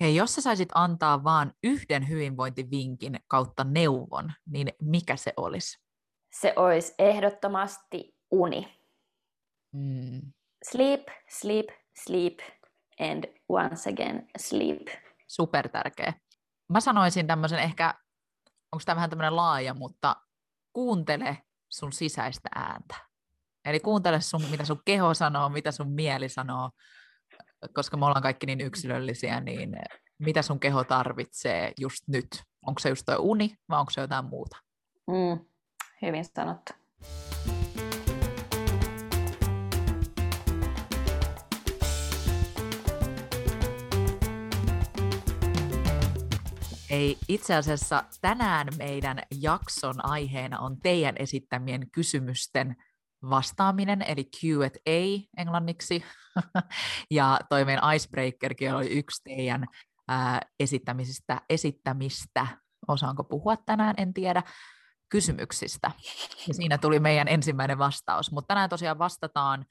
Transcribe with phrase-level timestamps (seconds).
[0.00, 5.78] Hei, jos sä saisit antaa vaan yhden hyvinvointivinkin kautta neuvon, niin mikä se olisi?
[6.40, 8.80] Se olisi ehdottomasti uni.
[9.72, 10.32] Mm.
[10.70, 11.66] Sleep, sleep,
[12.04, 12.38] sleep
[13.00, 14.88] and once again sleep.
[15.28, 16.14] Super tärkeä.
[16.68, 17.94] Mä sanoisin tämmöisen ehkä,
[18.72, 20.16] onko tämä vähän tämmöinen laaja, mutta
[20.72, 21.38] kuuntele
[21.68, 22.94] sun sisäistä ääntä.
[23.64, 26.70] Eli kuuntele sun, mitä sun keho sanoo, mitä sun mieli sanoo,
[27.74, 29.76] koska me ollaan kaikki niin yksilöllisiä, niin
[30.18, 32.28] mitä sun keho tarvitsee just nyt?
[32.66, 34.56] Onko se just toi uni vai onko se jotain muuta?
[35.06, 35.44] Mm,
[36.02, 36.72] hyvin sanottu.
[46.90, 52.76] Ei, itse asiassa tänään meidän jakson aiheena on teidän esittämien kysymysten
[53.22, 56.04] vastaaminen, eli Q&A englanniksi.
[57.10, 59.66] ja toi meidän icebreakerkin oli yksi teidän
[60.60, 62.46] esittämisistä, esittämistä,
[62.88, 64.42] osaanko puhua tänään, en tiedä,
[65.08, 65.90] kysymyksistä.
[66.48, 68.32] Ja siinä tuli meidän ensimmäinen vastaus.
[68.32, 69.66] Mutta tänään tosiaan vastataan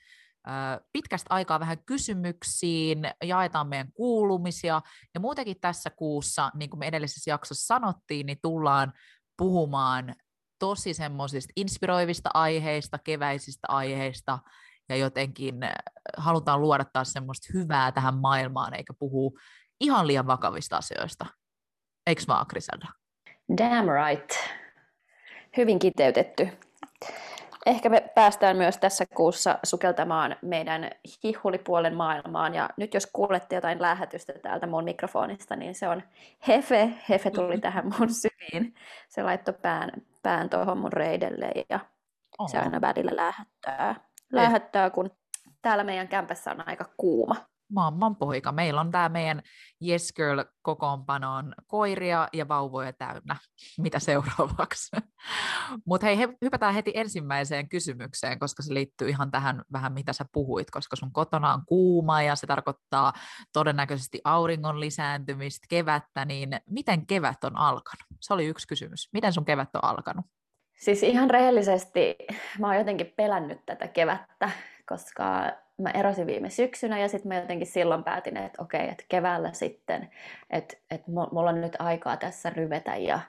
[0.94, 4.82] pitkästä aikaa vähän kysymyksiin, jaetaan meidän kuulumisia,
[5.14, 8.94] ja muutenkin tässä kuussa, niin kuin me edellisessä jaksossa sanottiin, niin tullaan
[9.38, 10.16] puhumaan
[10.60, 14.40] tosi semmoisista inspiroivista aiheista, keväisistä aiheista,
[14.90, 15.56] ja jotenkin
[16.18, 19.40] halutaan luoda taas semmoista hyvää tähän maailmaan, eikä puhu
[19.80, 21.26] ihan liian vakavista asioista.
[22.08, 22.88] Eiks vaan, Griselda?
[23.58, 24.32] Damn right.
[25.58, 26.50] Hyvin kiteytetty.
[27.66, 30.90] Ehkä me päästään myös tässä kuussa sukeltamaan meidän
[31.24, 32.54] hihulipuolen maailmaan.
[32.54, 36.04] Ja nyt jos kuulette jotain lähetystä täältä mun mikrofonista, niin se on
[36.48, 36.94] Hefe.
[37.10, 38.76] Hefe tuli tähän mun syviin.
[39.10, 41.80] Se laittoi pään, pään tuohon mun reidelle ja
[42.40, 42.48] Oho.
[42.50, 43.96] se aina välillä lähettää.
[44.32, 45.12] Lähettää, kun
[45.62, 47.36] täällä meidän kämpässä on aika kuuma
[47.72, 48.52] mamman poika.
[48.52, 49.42] Meillä on tämä meidän
[49.88, 53.36] Yes Girl kokoonpanoon koiria ja vauvoja täynnä.
[53.84, 54.98] Mitä seuraavaksi?
[55.86, 60.72] Mutta hei, hypätään heti ensimmäiseen kysymykseen, koska se liittyy ihan tähän vähän mitä sä puhuit,
[60.72, 63.14] koska sun kotona on kuuma ja se tarkoittaa
[63.54, 68.08] todennäköisesti auringon lisääntymistä, kevättä, niin miten kevät on alkanut?
[68.22, 69.10] Se oli yksi kysymys.
[69.14, 70.26] Miten sun kevät on alkanut?
[70.80, 72.16] Siis ihan rehellisesti
[72.60, 74.52] mä oon jotenkin pelännyt tätä kevättä,
[74.90, 75.24] koska
[75.84, 80.10] mä erosin viime syksynä ja sitten mä jotenkin silloin päätin, että okei, että keväällä sitten,
[80.50, 83.20] että, että mulla on nyt aikaa tässä ryvetä ja,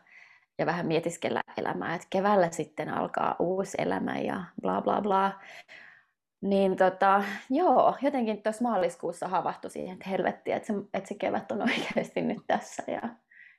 [0.59, 5.41] ja vähän mietiskellä elämää, että keväällä sitten alkaa uusi elämä ja bla bla bla.
[6.41, 11.53] Niin tota, joo, jotenkin tuossa maaliskuussa havahtui siihen, että helvetti, että se, että se kevät
[11.53, 13.09] on oikeasti nyt tässä ja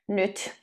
[0.08, 0.62] nyt.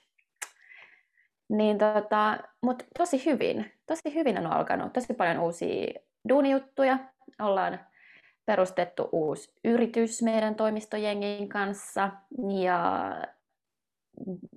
[1.50, 5.94] Niin tota, mutta tosi hyvin, tosi hyvin on alkanut, tosi paljon uusia
[6.29, 6.97] duunijuttuja.
[7.40, 7.79] Ollaan
[8.50, 12.12] perustettu uusi yritys meidän toimistojengin kanssa
[12.62, 13.12] ja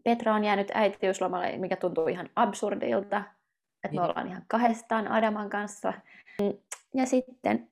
[0.05, 3.17] Petra on jäänyt äitiyslomalle, mikä tuntuu ihan absurdilta,
[3.85, 4.01] että me niin.
[4.03, 5.93] ollaan ihan kahdestaan Adaman kanssa.
[6.95, 7.69] Ja sitten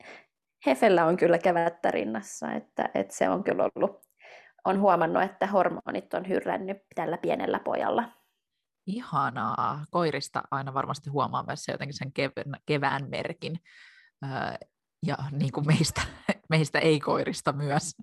[0.66, 4.00] Hefellä on kyllä kevättä rinnassa, että, että se on kyllä ollut,
[4.64, 8.04] on huomannut, että hormonit on hyrrännyt tällä pienellä pojalla.
[8.86, 9.84] Ihanaa.
[9.90, 12.12] Koirista aina varmasti huomaa myös se jotenkin sen
[12.66, 13.60] kevään merkin
[15.06, 16.02] ja niin kuin meistä,
[16.50, 17.94] meistä ei-koirista myös,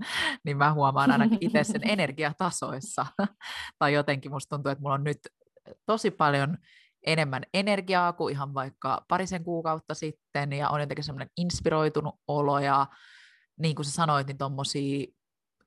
[0.45, 3.05] niin mä huomaan ainakin itse sen energiatasoissa.
[3.79, 5.19] tai jotenkin musta tuntuu, että mulla on nyt
[5.85, 6.57] tosi paljon
[7.05, 12.87] enemmän energiaa kuin ihan vaikka parisen kuukautta sitten, ja on jotenkin semmoinen inspiroitunut olo, ja
[13.59, 15.05] niin kuin sä sanoit, niin tuommoisia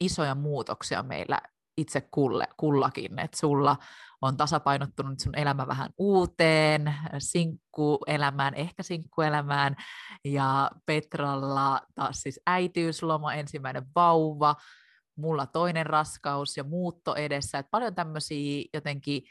[0.00, 1.40] isoja muutoksia meillä
[1.80, 3.76] itse kulle, kullakin, että sulla
[4.22, 9.76] on tasapainottunut sun elämä vähän uuteen, sinkkuelämään, ehkä sinkkuelämään,
[10.24, 14.56] ja Petralla taas siis äitiysloma, ensimmäinen vauva,
[15.16, 19.22] mulla toinen raskaus ja muutto edessä, että paljon tämmöisiä jotenkin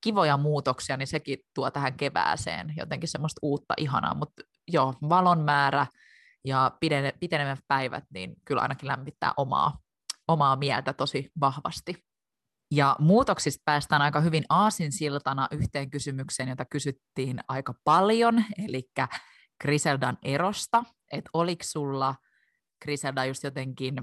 [0.00, 5.86] kivoja muutoksia, niin sekin tuo tähän kevääseen jotenkin semmoista uutta ihanaa, mutta joo, valon määrä
[6.44, 6.72] ja
[7.20, 9.78] pitenevät päivät, niin kyllä ainakin lämmittää omaa
[10.28, 11.94] omaa mieltä tosi vahvasti.
[12.70, 18.82] Ja muutoksista päästään aika hyvin aasinsiltana yhteen kysymykseen, jota kysyttiin aika paljon, eli
[19.62, 22.14] Griseldan erosta, että oliko sulla
[22.84, 23.94] Griselda just jotenkin,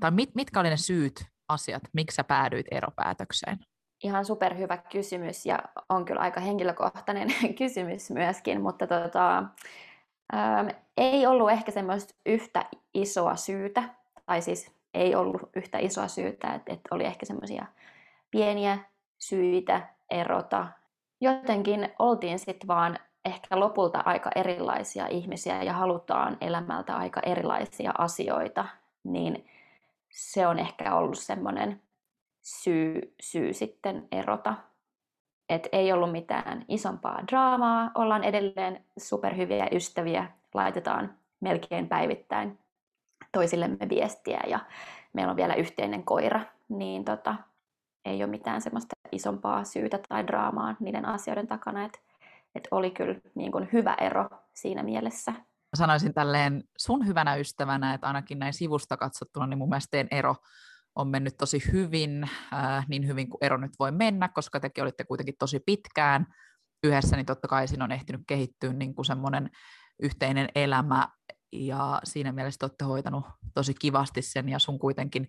[0.00, 3.58] tai mit, mitkä oli ne syyt, asiat, miksi sä päädyit eropäätökseen?
[4.04, 5.58] Ihan superhyvä kysymys ja
[5.88, 9.38] on kyllä aika henkilökohtainen kysymys myöskin, mutta tota,
[10.34, 12.64] ähm, ei ollut ehkä semmoista yhtä
[12.94, 13.94] isoa syytä,
[14.26, 17.66] tai siis ei ollut yhtä isoa syytä, että, että oli ehkä semmoisia
[18.30, 18.78] pieniä
[19.18, 20.66] syitä erota.
[21.20, 28.64] Jotenkin oltiin sitten vaan ehkä lopulta aika erilaisia ihmisiä ja halutaan elämältä aika erilaisia asioita,
[29.04, 29.46] niin
[30.12, 31.82] se on ehkä ollut semmoinen
[32.42, 34.54] syy, syy sitten erota.
[35.48, 42.58] Et ei ollut mitään isompaa draamaa, ollaan edelleen superhyviä ystäviä, laitetaan melkein päivittäin
[43.36, 44.60] toisillemme viestiä ja
[45.12, 47.34] meillä on vielä yhteinen koira, niin tota,
[48.04, 51.98] ei ole mitään semmoista isompaa syytä tai draamaa niiden asioiden takana, että
[52.54, 55.32] et oli kyllä niin kuin hyvä ero siinä mielessä.
[55.76, 60.36] Sanoisin tälleen sun hyvänä ystävänä, että ainakin näin sivusta katsottuna, niin mun mielestä ero
[60.94, 65.04] on mennyt tosi hyvin, äh, niin hyvin kuin ero nyt voi mennä, koska tekin olitte
[65.04, 66.26] kuitenkin tosi pitkään
[66.82, 69.50] yhdessä, niin totta kai siinä on ehtinyt kehittyä niin kuin semmoinen
[70.02, 71.08] yhteinen elämä,
[71.52, 75.28] ja siinä mielessä olette hoitanut tosi kivasti sen, ja sun kuitenkin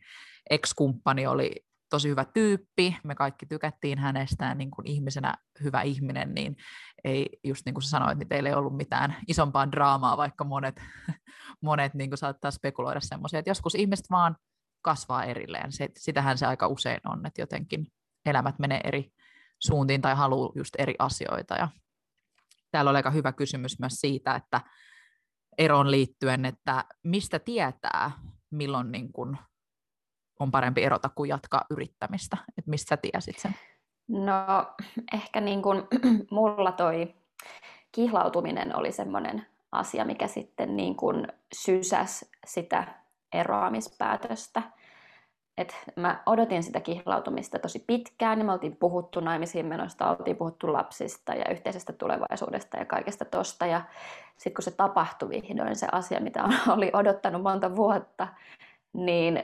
[0.49, 1.51] ex-kumppani oli
[1.89, 5.33] tosi hyvä tyyppi, me kaikki tykättiin hänestä niin kuin ihmisenä
[5.63, 6.55] hyvä ihminen, niin
[7.03, 10.81] ei, just niin kuin sä sanoit, niin teillä ei ollut mitään isompaa draamaa, vaikka monet,
[11.61, 14.35] monet niin kuin saattaa spekuloida semmoisia, että joskus ihmiset vaan
[14.81, 15.71] kasvaa erilleen.
[15.71, 17.87] Se, sitähän se aika usein on, että jotenkin
[18.25, 19.11] elämät menee eri
[19.59, 21.55] suuntiin tai haluaa just eri asioita.
[21.55, 21.67] Ja
[22.71, 24.61] täällä oli aika hyvä kysymys myös siitä, että
[25.57, 28.12] eron liittyen, että mistä tietää,
[28.51, 29.38] milloin niin kuin
[30.39, 32.38] on parempi erota kuin jatkaa yrittämistä?
[32.57, 33.56] Et mistä sä tiesit sen?
[34.07, 34.36] No
[35.13, 35.83] ehkä niin kuin,
[36.31, 37.15] mulla toi
[37.92, 42.88] kihlautuminen oli semmoinen asia, mikä sitten niin kuin sysäs sitä
[43.33, 44.62] eroamispäätöstä.
[45.57, 50.74] Et mä odotin sitä kihlautumista tosi pitkään, niin me oltiin puhuttu naimisiin menosta, oltiin puhuttu
[50.74, 53.65] lapsista ja yhteisestä tulevaisuudesta ja kaikesta tosta.
[53.65, 53.81] Ja
[54.38, 56.44] sitten kun se tapahtui vihdoin, se asia, mitä
[56.75, 58.27] oli odottanut monta vuotta,
[58.94, 59.44] niin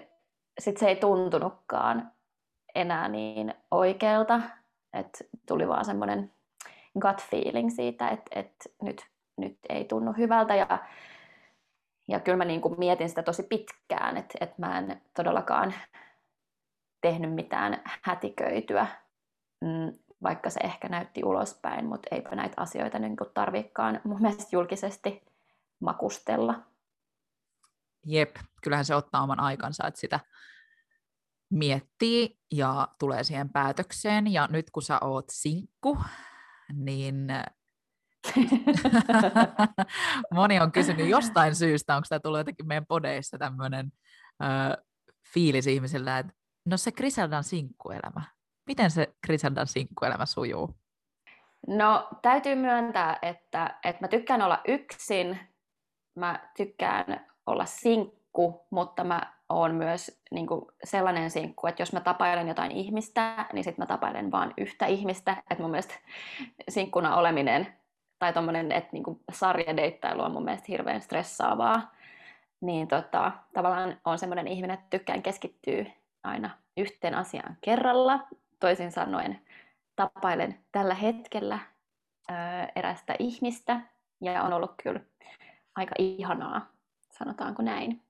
[0.60, 2.12] sitten se ei tuntunutkaan
[2.76, 4.42] enää niin oikealta,
[4.94, 6.32] että tuli vaan semmoinen
[7.02, 9.02] gut feeling siitä, että, että nyt,
[9.38, 10.80] nyt ei tunnu hyvältä ja,
[12.08, 15.74] ja kyllä mä niin kuin mietin sitä tosi pitkään, että, että mä en todellakaan
[17.02, 18.88] tehnyt mitään hätiköityä,
[19.62, 25.24] mm, vaikka se ehkä näytti ulospäin, mutta eipä näitä asioita niin tarvikaan mun mielestä julkisesti
[25.80, 26.64] makustella.
[28.06, 30.20] Jep, kyllähän se ottaa oman aikansa, että sitä
[31.50, 34.34] miettii ja tulee siihen päätökseen.
[34.34, 35.98] Ja nyt kun sä oot sinkku,
[36.74, 37.28] niin
[40.34, 43.92] moni on kysynyt jostain syystä, onko tämä tullut jotenkin meidän podeissa tämmöinen
[45.34, 46.34] fiilis ihmisillä, että
[46.66, 48.22] no se Griseldan sinkkuelämä,
[48.68, 50.76] miten se Griseldan sinkkuelämä sujuu?
[51.68, 55.40] No täytyy myöntää, että, että mä tykkään olla yksin,
[56.16, 62.00] mä tykkään olla sinkku, mutta mä oon myös niin kuin sellainen sinkku, että jos mä
[62.00, 65.44] tapailen jotain ihmistä, niin sitten mä tapailen vain yhtä ihmistä.
[65.50, 65.94] Että mun mielestä
[66.70, 67.83] sinkkuna oleminen
[68.24, 71.92] tai tuommoinen, että niin kuin sarjadeittailu on mun mielestä hirveän stressaavaa.
[72.62, 75.86] Niin tota, tavallaan on semmoinen ihminen, että tykkään keskittyä
[76.24, 78.20] aina yhteen asiaan kerralla.
[78.60, 79.42] Toisin sanoen
[79.96, 81.60] tapailen tällä hetkellä
[82.30, 82.34] ö,
[82.76, 83.82] erästä ihmistä
[84.22, 85.00] ja on ollut kyllä
[85.76, 86.73] aika ihanaa
[87.24, 88.02] sanotaanko näin.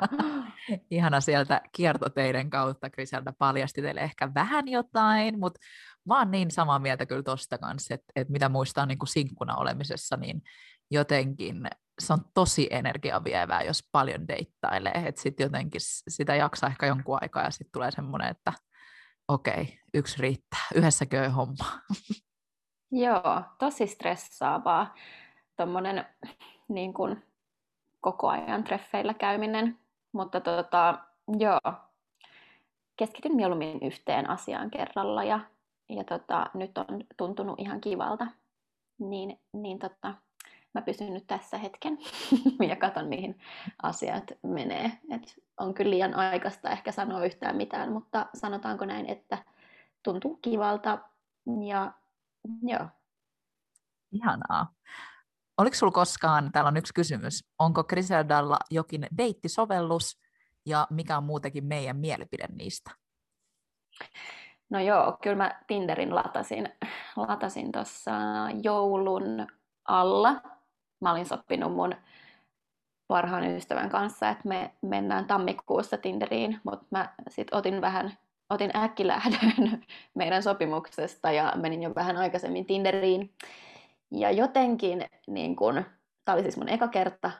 [0.90, 5.60] Ihana sieltä kiertoteiden kautta Griselda paljasti teille ehkä vähän jotain, mutta
[6.08, 10.16] vaan niin samaa mieltä kyllä tuosta kanssa, että, että mitä muistaa niin kuin sinkkuna olemisessa,
[10.16, 10.42] niin
[10.90, 11.68] jotenkin
[12.00, 17.44] se on tosi energiavievää, jos paljon deittailee, että sitten jotenkin sitä jaksaa ehkä jonkun aikaa
[17.44, 18.52] ja sitten tulee semmoinen, että
[19.28, 21.64] okei, okay, yksi riittää, yhdessä köy homma.
[23.04, 24.94] Joo, tosi stressaavaa.
[25.56, 26.06] Tuommoinen
[26.68, 27.31] niin kuin,
[28.02, 29.78] koko ajan treffeillä käyminen,
[30.12, 30.98] mutta tota,
[31.38, 31.72] joo,
[32.96, 35.40] keskityn mieluummin yhteen asiaan kerralla ja,
[35.88, 38.26] ja tota, nyt on tuntunut ihan kivalta,
[38.98, 40.14] niin, niin tota,
[40.74, 41.98] mä pysyn nyt tässä hetken
[42.68, 43.38] ja katson mihin
[43.82, 44.92] asiat menee.
[45.10, 49.38] Et on kyllä liian aikaista ehkä sanoa yhtään mitään, mutta sanotaanko näin, että
[50.02, 50.98] tuntuu kivalta
[51.66, 51.92] ja
[52.62, 52.86] joo.
[54.12, 54.74] Ihanaa.
[55.58, 60.18] Oliko sinulla koskaan, täällä on yksi kysymys, onko Griseldalla jokin deittisovellus
[60.66, 62.90] ja mikä on muutenkin meidän mielipide niistä?
[64.70, 66.68] No joo, kyllä mä Tinderin latasin,
[67.16, 68.12] latasin tuossa
[68.62, 69.46] joulun
[69.84, 70.42] alla.
[71.00, 71.94] Mä olin sopinut mun
[73.06, 78.18] parhaan ystävän kanssa, että me mennään tammikuussa Tinderiin, mutta mä sitten otin vähän
[78.50, 83.34] otin äkkilähdön meidän sopimuksesta ja menin jo vähän aikaisemmin Tinderiin.
[84.12, 85.84] Ja jotenkin, niin kun,
[86.24, 87.30] tämä oli siis mun eka kerta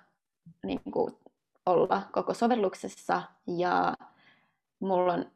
[0.63, 1.19] niin kun,
[1.67, 3.95] olla koko sovelluksessa ja
[4.81, 5.27] mulla on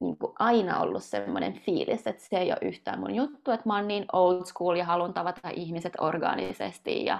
[0.00, 3.76] niin kuin aina ollut semmoinen fiilis, että se ei ole yhtään mun juttu, että mä
[3.76, 7.18] oon niin old school ja haluan tavata ihmiset organisesti ja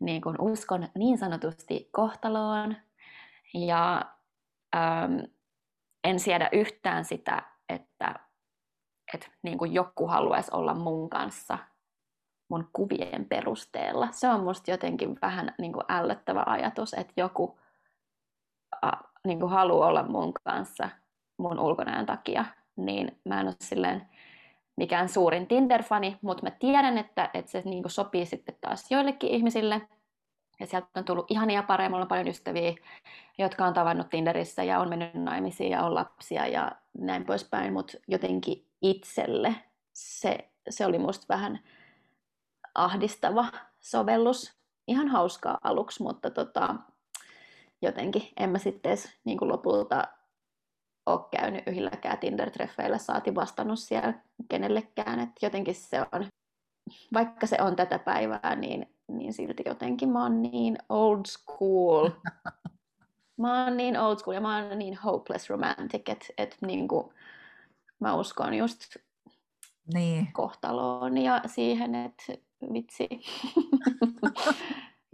[0.00, 2.76] niin kuin uskon niin sanotusti kohtaloon.
[3.54, 4.02] Ja
[4.76, 5.18] ähm,
[6.04, 8.14] en siedä yhtään sitä, että,
[9.14, 11.58] että niin kuin joku haluaisi olla mun kanssa
[12.48, 14.08] mun kuvien perusteella.
[14.10, 17.58] Se on musta jotenkin vähän niin kuin ällöttävä ajatus, että joku
[18.82, 18.90] a,
[19.26, 20.88] niin kuin haluaa olla mun kanssa
[21.36, 22.44] mun ulkonäön takia,
[22.76, 24.08] niin mä en ole silleen
[24.76, 29.30] mikään suurin Tinder-fani, mutta mä tiedän, että, että se niin kuin sopii sitten taas joillekin
[29.30, 29.82] ihmisille.
[30.60, 32.74] Ja sieltä on tullut ihania pareja, mulla on paljon ystäviä,
[33.38, 37.98] jotka on tavannut Tinderissä ja on mennyt naimisiin ja on lapsia ja näin poispäin, mutta
[38.08, 39.54] jotenkin itselle
[39.92, 41.58] se, se oli musta vähän
[42.76, 43.46] ahdistava
[43.80, 44.56] sovellus.
[44.88, 46.74] Ihan hauskaa aluksi, mutta tota,
[47.82, 50.08] jotenkin en mä sitten edes niin kuin lopulta
[51.06, 54.14] ole käynyt yhdelläkään Tinder-treffeillä, saati vastannut siellä
[54.48, 55.20] kenellekään.
[55.20, 56.26] Et jotenkin se on,
[57.14, 62.10] vaikka se on tätä päivää, niin, niin silti jotenkin mä oon niin old school.
[63.38, 67.12] Mä oon niin old school ja mä oon niin hopeless romantic, että et niinku,
[68.00, 68.96] mä uskon just
[69.94, 70.32] niin.
[70.32, 72.22] kohtaloon ja siihen, että
[72.72, 73.08] vitsi.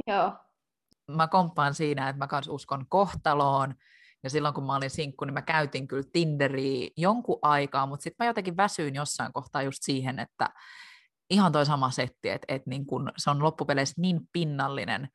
[0.06, 0.32] Joo.
[1.08, 3.74] Mä komppaan siinä, että mä kans uskon kohtaloon.
[4.22, 8.24] Ja silloin kun mä olin sinkku, niin mä käytin kyllä Tinderiä jonkun aikaa, mutta sitten
[8.24, 10.48] mä jotenkin väsyin jossain kohtaa just siihen, että
[11.30, 15.08] ihan toi sama setti, että, että niin kun se on loppupeleissä niin pinnallinen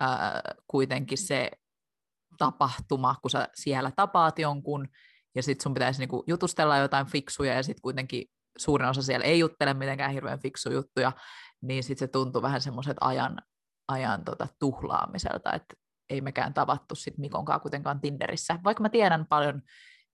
[0.00, 1.50] ää, kuitenkin se
[2.38, 4.88] tapahtuma, kun sä siellä tapaat jonkun,
[5.34, 8.24] ja sitten sun pitäisi niinku jutustella jotain fiksuja, ja sitten kuitenkin
[8.58, 11.12] suurin osa siellä ei juttele mitenkään hirveän fiksu juttuja,
[11.62, 13.36] niin sitten se tuntuu vähän semmoiset ajan,
[13.88, 15.74] ajan tota, tuhlaamiselta, että
[16.10, 19.62] ei mekään tavattu sit Mikonkaan kuitenkaan Tinderissä, vaikka mä tiedän paljon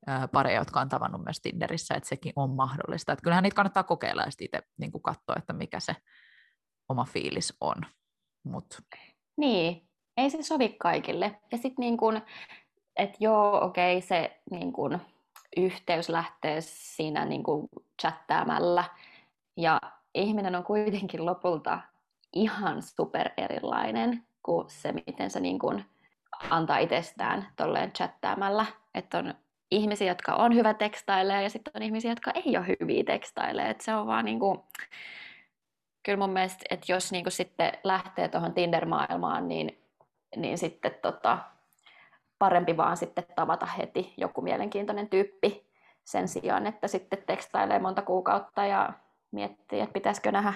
[0.06, 3.12] ää, pareja, jotka on tavannut myös Tinderissä, että sekin on mahdollista.
[3.12, 5.96] Että kyllähän niitä kannattaa kokeilla ja sitten itse niin katsoa, että mikä se
[6.88, 7.76] oma fiilis on.
[8.44, 8.80] Mut.
[9.36, 11.40] Niin, ei se sovi kaikille.
[11.52, 12.22] Ja sitten niin kun,
[12.96, 14.98] että joo, okei, okay, se niin kun,
[15.56, 17.68] yhteys lähtee siinä niin kun,
[18.02, 18.84] chattäämällä.
[19.56, 19.80] Ja
[20.16, 21.80] ihminen on kuitenkin lopulta
[22.32, 25.84] ihan super erilainen kuin se, miten se niin kun,
[26.50, 28.66] antaa itsestään tolleen chattäämällä.
[28.94, 29.34] Että on
[29.70, 33.68] ihmisiä, jotka on hyvä tekstaileja ja sitten on ihmisiä, jotka ei ole hyviä tekstaileja.
[33.68, 34.60] Että se on vaan niin kuin,
[36.02, 39.78] kyllä mun mielestä, että jos niin kuin sitten lähtee tuohon Tinder-maailmaan, niin
[40.36, 41.38] niin sitten tota,
[42.38, 45.66] parempi vaan sitten tavata heti joku mielenkiintoinen tyyppi
[46.04, 48.92] sen sijaan, että sitten tekstailee monta kuukautta ja
[49.36, 50.54] miettii, että pitäisikö nähdä.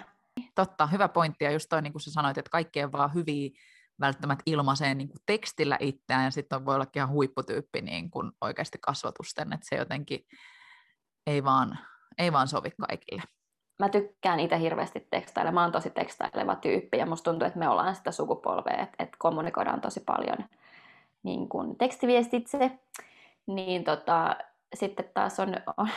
[0.54, 1.44] Totta, hyvä pointti.
[1.44, 3.50] Ja just toi, niin kuin sä sanoit, että kaikki on vaan hyviä
[4.00, 8.78] välttämättä ilmaiseen niin kuin tekstillä itseään, ja sitten voi olla ihan huipputyyppi niin kuin oikeasti
[8.80, 10.26] kasvatusten, että se jotenkin
[11.26, 11.78] ei vaan,
[12.18, 13.22] ei vaan sovi kaikille
[13.80, 15.52] mä tykkään itse hirveästi tekstailla.
[15.52, 19.16] Mä oon tosi tekstaileva tyyppi ja musta tuntuu, että me ollaan sitä sukupolvea, että, että
[19.18, 20.38] kommunikoidaan tosi paljon
[21.22, 22.78] niin kuin tekstiviestitse.
[23.46, 24.36] Niin tota,
[24.74, 25.56] sitten taas on,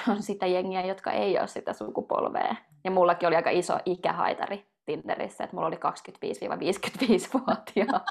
[0.09, 2.55] on sitä jengiä, jotka ei ole sitä sukupolvea.
[2.83, 8.05] Ja mullakin oli aika iso ikähaitari Tinderissä, että mulla oli 25-55-vuotiaat.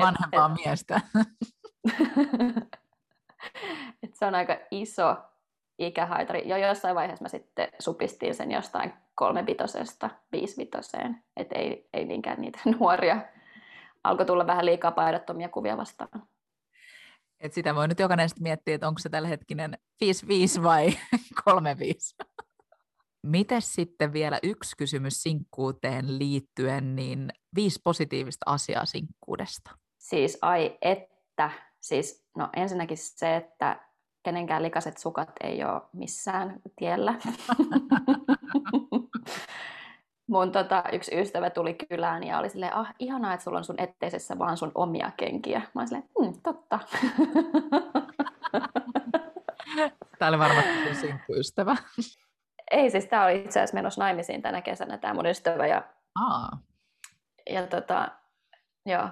[0.00, 1.00] vanhempaa et, miestä.
[4.02, 5.16] et se on aika iso
[5.78, 6.48] ikähaitari.
[6.48, 12.58] Jo jossain vaiheessa mä sitten supistiin sen jostain kolmevitosesta viisivitoseen, että ei, ei niinkään niitä
[12.78, 13.20] nuoria.
[14.04, 16.22] Alkoi tulla vähän liikaa paidattomia kuvia vastaan.
[17.40, 19.78] Et sitä voi nyt jokainen sitten miettiä, että onko se tällä hetkinen
[20.58, 20.88] 5-5 vai
[21.50, 22.26] 3-5.
[23.22, 29.70] Mites sitten vielä yksi kysymys sinkkuuteen liittyen, niin viisi positiivista asiaa sinkkuudesta?
[29.98, 33.80] Siis ai että, siis no ensinnäkin se, että
[34.22, 37.14] kenenkään likaiset sukat ei ole missään tiellä.
[40.30, 43.80] Mun tota, yksi ystävä tuli kylään ja oli silleen, ah, ihanaa, että sulla on sun
[43.80, 45.58] etteisessä vaan sun omia kenkiä.
[45.58, 46.78] Mä olin silleen, hm, totta.
[50.18, 51.76] Tämä oli varmasti sun sinkkuystävä.
[52.70, 55.66] Ei siis, tämä oli itse asiassa menossa naimisiin tänä kesänä, tämä mun ystävä.
[55.66, 55.82] Ja,
[56.14, 56.58] Aa.
[57.50, 58.08] ja tota,
[58.86, 59.08] joo,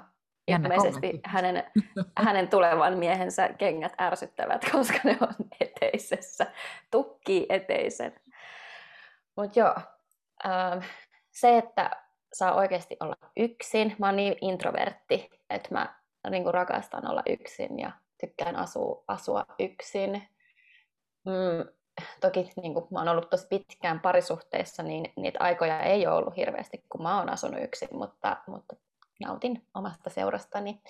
[0.48, 1.64] ilmeisesti hänen,
[2.24, 6.46] hänen tulevan miehensä kengät ärsyttävät, koska ne on eteisessä.
[6.90, 8.14] Tukkii eteisen.
[9.36, 9.74] Mutta joo,
[10.46, 10.78] ähm,
[11.40, 11.90] se, että
[12.32, 13.96] saa oikeasti olla yksin.
[13.98, 15.94] Mä oon niin introvertti, että mä
[16.30, 20.28] niin kuin rakastan olla yksin ja tykkään asua, asua yksin.
[21.24, 21.68] Mm,
[22.20, 26.36] toki niin kuin mä oon ollut tosi pitkään parisuhteessa, niin niitä aikoja ei ole ollut
[26.36, 28.76] hirveästi, kun mä oon asunut yksin, mutta, mutta
[29.20, 30.80] nautin omasta seurastani.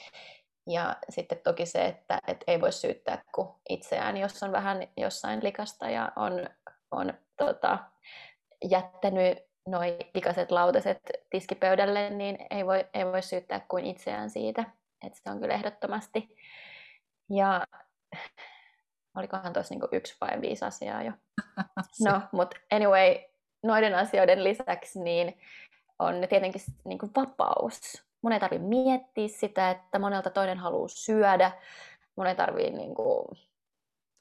[0.66, 5.44] Ja sitten toki se, että et ei voi syyttää kuin itseään, jos on vähän jossain
[5.44, 6.32] likasta ja on,
[6.90, 7.78] on tota,
[8.64, 14.64] jättänyt noin likaiset lautaset tiskipöydälle, niin ei voi, ei voi syyttää kuin itseään siitä.
[15.06, 16.36] Et se on kyllä ehdottomasti.
[17.30, 17.64] Ja
[19.16, 21.12] olikohan tuossa niinku yksi vai viisi asiaa jo.
[22.04, 23.14] No, mutta anyway,
[23.62, 25.40] noiden asioiden lisäksi niin
[25.98, 28.04] on tietenkin niinku vapaus.
[28.22, 31.52] Mun ei tarvitse miettiä sitä, että monelta toinen haluaa syödä.
[32.16, 33.36] Mun ei tarvitse niinku...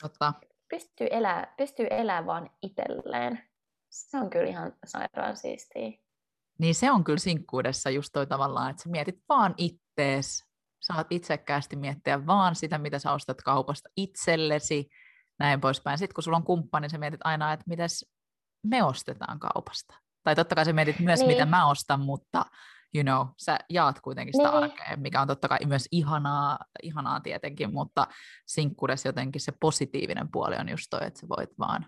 [0.01, 0.33] Totta.
[0.69, 3.46] Pystyy elää, pystyy elää vaan itselleen.
[3.89, 5.91] Se on kyllä ihan sairaan siistiä.
[6.59, 10.43] Niin se on kyllä sinkkuudessa just toi tavallaan, että sä mietit vaan ittees,
[10.79, 14.89] saat itsekkäästi miettiä vaan sitä, mitä sä ostat kaupasta itsellesi,
[15.39, 15.97] näin poispäin.
[15.97, 18.05] Sitten kun sulla on kumppani, sä mietit aina, että mitäs
[18.63, 19.95] me ostetaan kaupasta.
[20.23, 21.27] Tai totta kai sä mietit myös, niin.
[21.27, 22.45] mitä mä ostan, mutta
[22.95, 24.63] you know, sä jaat kuitenkin sitä niin.
[24.63, 28.07] arkea, mikä on totta kai myös ihanaa, ihanaa tietenkin, mutta
[28.47, 31.85] sinkkuudessa jotenkin se positiivinen puoli on just toi, että sä voit vaan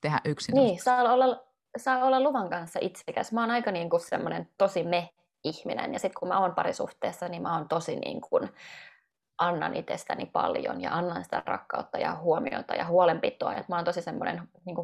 [0.00, 0.54] tehdä yksin.
[0.54, 1.44] Niin, saa olla,
[1.76, 3.32] saa olla luvan kanssa itsekäs.
[3.32, 7.42] Mä oon aika niin kuin semmoinen tosi me-ihminen, ja sitten kun mä oon parisuhteessa, niin
[7.42, 8.50] mä oon tosi niin kuin,
[9.40, 13.54] annan itsestäni paljon ja annan sitä rakkautta ja huomiota ja huolenpitoa.
[13.54, 14.76] Et mä oon tosi semmoinen niin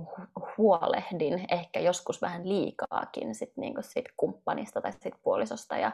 [0.59, 5.77] huolehdin ehkä joskus vähän liikaakin sit, niin kuin sit kumppanista tai sit puolisosta.
[5.77, 5.93] Ja,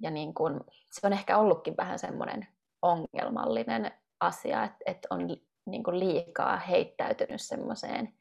[0.00, 2.46] ja niin kuin, se on ehkä ollutkin vähän semmoinen
[2.82, 5.28] ongelmallinen asia, että, että on
[5.66, 8.14] niin kuin liikaa heittäytynyt semmoiseen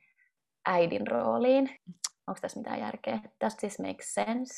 [0.66, 1.80] äidin rooliin.
[2.28, 3.20] Onko tässä mitään järkeä?
[3.44, 4.54] Does this make sense?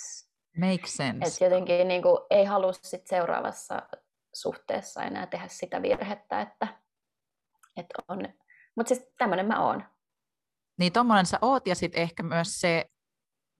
[0.58, 1.27] Make sense.
[1.27, 3.82] Että jotenkin niin kuin, ei halua sit seuraavassa
[4.34, 6.68] suhteessa enää tehdä sitä virhettä, että,
[7.77, 8.20] että on.
[8.75, 9.84] Mutta siis tämmöinen mä oon.
[10.80, 12.86] Niin tommonen sä oot, ja sitten ehkä myös se,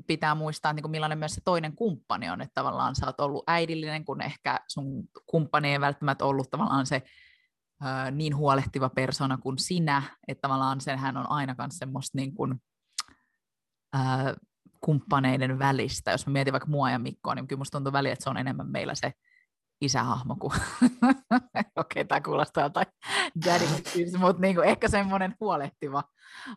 [0.08, 3.44] pitää muistaa, niin kuin millainen myös se toinen kumppani on, että tavallaan sä oot ollut
[3.48, 7.02] äidillinen, kun ehkä sun kumppani ei välttämättä ollut tavallaan se
[7.82, 12.62] ö, niin huolehtiva persona kuin sinä, että tavallaan senhän on aina myös semmoista niin kuin,
[13.96, 14.00] ö,
[14.82, 16.12] kumppaneiden välistä.
[16.12, 18.38] Jos mä mietin vaikka mua ja Mikkoa, niin kyllä musta tuntuu väliin, että se on
[18.38, 19.12] enemmän meillä se
[19.82, 20.54] isähahmo kuin,
[21.32, 22.88] okei okay, tämä kuulostaa jotain
[23.46, 23.66] daddy
[24.20, 26.04] mutta niinku ehkä semmoinen huolehtiva,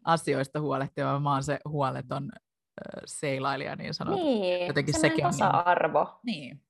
[0.05, 4.25] asioista huolehtiva, mä oon se huoleton äh, seilailija niin sanottu.
[4.25, 6.21] Niin, Jotenkin sekin niinku tasa-arvo.
[6.23, 6.63] Niin.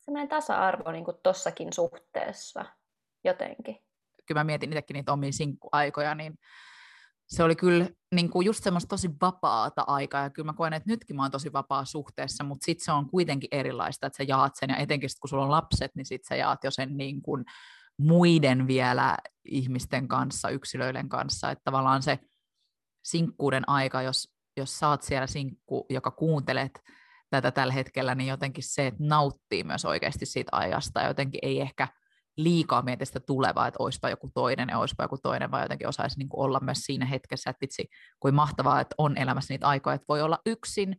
[0.00, 2.64] Semmoinen tasa-arvo niin kuin tossakin suhteessa
[3.24, 3.76] jotenkin.
[4.26, 6.38] Kyllä mä mietin itsekin niitä omia sinkkuaikoja, niin
[7.26, 10.90] se oli kyllä niin kuin just semmoista tosi vapaata aikaa, ja kyllä mä koen, että
[10.90, 14.52] nytkin mä oon tosi vapaa suhteessa, mutta sitten se on kuitenkin erilaista, että sä jaat
[14.56, 17.22] sen, ja etenkin sit, kun sulla on lapset, niin sitten sä jaat jo sen niin
[17.22, 17.44] kuin
[17.98, 22.18] muiden vielä ihmisten kanssa, yksilöiden kanssa, että tavallaan se
[23.04, 26.80] sinkkuuden aika, jos, jos oot siellä sinkku, joka kuuntelet
[27.30, 31.60] tätä tällä hetkellä, niin jotenkin se, että nauttii myös oikeasti siitä ajasta, ja jotenkin ei
[31.60, 31.88] ehkä–
[32.36, 36.18] liikaa mieti sitä tulevaa, että olisipa joku toinen ja olisipa joku toinen, vaan jotenkin osaisi
[36.18, 37.88] niin olla myös siinä hetkessä, että vitsi,
[38.20, 40.96] kuin mahtavaa, että on elämässä niitä aikoja, että voi olla yksin,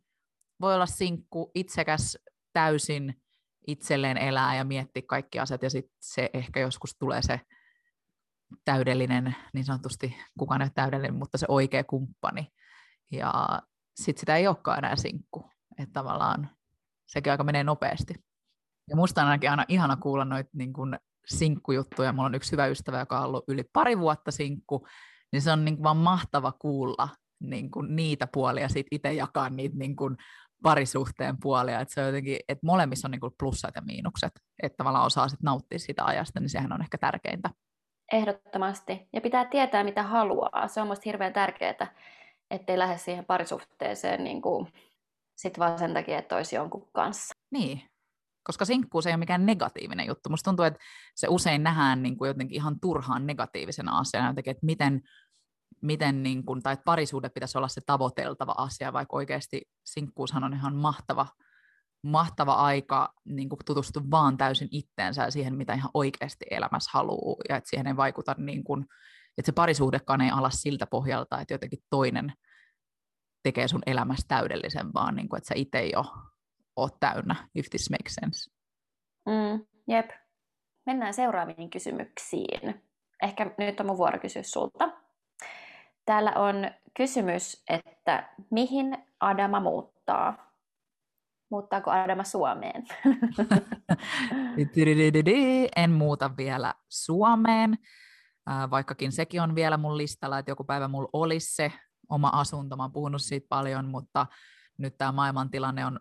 [0.61, 2.17] voi olla sinkku, itsekäs
[2.53, 3.21] täysin
[3.67, 7.41] itselleen elää ja miettiä kaikki asiat, ja sitten se ehkä joskus tulee se
[8.65, 12.47] täydellinen, niin sanotusti kukaan ei ole täydellinen, mutta se oikea kumppani,
[13.11, 13.61] ja
[13.95, 16.49] sitten sitä ei olekaan enää sinkku, että tavallaan
[17.07, 18.13] sekin aika menee nopeasti.
[18.89, 20.73] Ja musta on ainakin aina ihana kuulla noita niin
[21.27, 22.13] sinkkujuttuja.
[22.13, 24.87] Mulla on yksi hyvä ystävä, joka on ollut yli pari vuotta sinkku,
[25.31, 27.09] niin se on niin kuin vaan mahtava kuulla
[27.39, 30.17] niin kuin niitä puolia, sitten itse jakaa niitä niin kuin
[30.63, 34.31] parisuhteen puolia, että se on jotenkin, että molemmissa on niin kuin plussat ja miinukset,
[34.63, 37.49] että tavallaan osaa sitten nauttia sitä ajasta, niin sehän on ehkä tärkeintä.
[38.11, 39.09] Ehdottomasti.
[39.13, 40.67] Ja pitää tietää, mitä haluaa.
[40.67, 41.95] Se on minusta hirveän tärkeää,
[42.51, 44.67] ettei lähde siihen parisuhteeseen niin kuin
[45.35, 47.33] sit vaan sen takia, että olisi jonkun kanssa.
[47.51, 47.81] Niin,
[48.45, 50.29] koska sinkkuus ei ole mikään negatiivinen juttu.
[50.29, 50.79] Musta tuntuu, että
[51.15, 55.01] se usein nähdään niin kuin jotenkin ihan turhaan negatiivisena asiana, jotenkin, että miten,
[55.81, 60.53] miten niin kuin, tai että parisuudet pitäisi olla se tavoiteltava asia, vaikka oikeasti sinkkuushan on
[60.53, 61.27] ihan mahtava,
[62.03, 67.41] mahtava aika niin kuin tutustua vaan täysin itteensä ja siihen, mitä ihan oikeasti elämässä haluaa,
[67.49, 68.85] ja että siihen ei vaikuta, niin kuin,
[69.37, 72.33] että se parisuhdekaan ei ala siltä pohjalta, että jotenkin toinen
[73.43, 76.05] tekee sun elämästä täydellisen, vaan niin kuin, että sä itse jo
[76.75, 78.51] ole täynnä, if this makes sense.
[79.25, 80.09] Mm, jep.
[80.85, 82.83] Mennään seuraaviin kysymyksiin.
[83.23, 84.91] Ehkä nyt on mun vuoro kysyä sulta.
[86.05, 86.55] Täällä on
[86.97, 90.51] kysymys, että mihin Adama muuttaa?
[91.49, 92.87] Muuttaako Adama Suomeen?
[95.75, 97.77] en muuta vielä Suomeen,
[98.71, 101.71] vaikkakin sekin on vielä mun listalla, että joku päivä mulla olisi se
[102.09, 102.77] oma asunto.
[102.77, 104.25] Mä oon puhunut siitä paljon, mutta
[104.77, 105.99] nyt tämä maailmantilanne on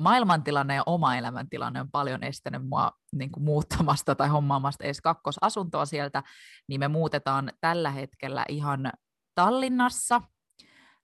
[0.00, 5.86] maailmantilanne ja oma elämäntilanne on paljon estänyt mua niin kuin muuttamasta tai hommaamasta edes kakkosasuntoa
[5.86, 6.22] sieltä,
[6.68, 8.92] niin me muutetaan tällä hetkellä ihan
[9.34, 10.22] Tallinnassa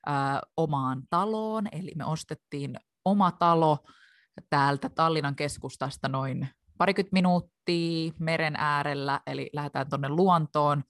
[0.09, 0.11] ö,
[0.57, 3.79] omaan taloon, eli me ostettiin oma talo
[4.51, 10.85] täältä Tallinnan keskustasta noin parikymmentä minuuttia meren äärellä, eli lähdetään tuonne luontoon.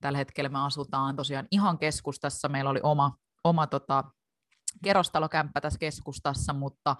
[0.00, 2.48] Tällä hetkellä me asutaan tosiaan ihan keskustassa.
[2.48, 4.04] Meillä oli oma, oma tota,
[4.84, 6.96] kerrostalokämppä tässä keskustassa, mutta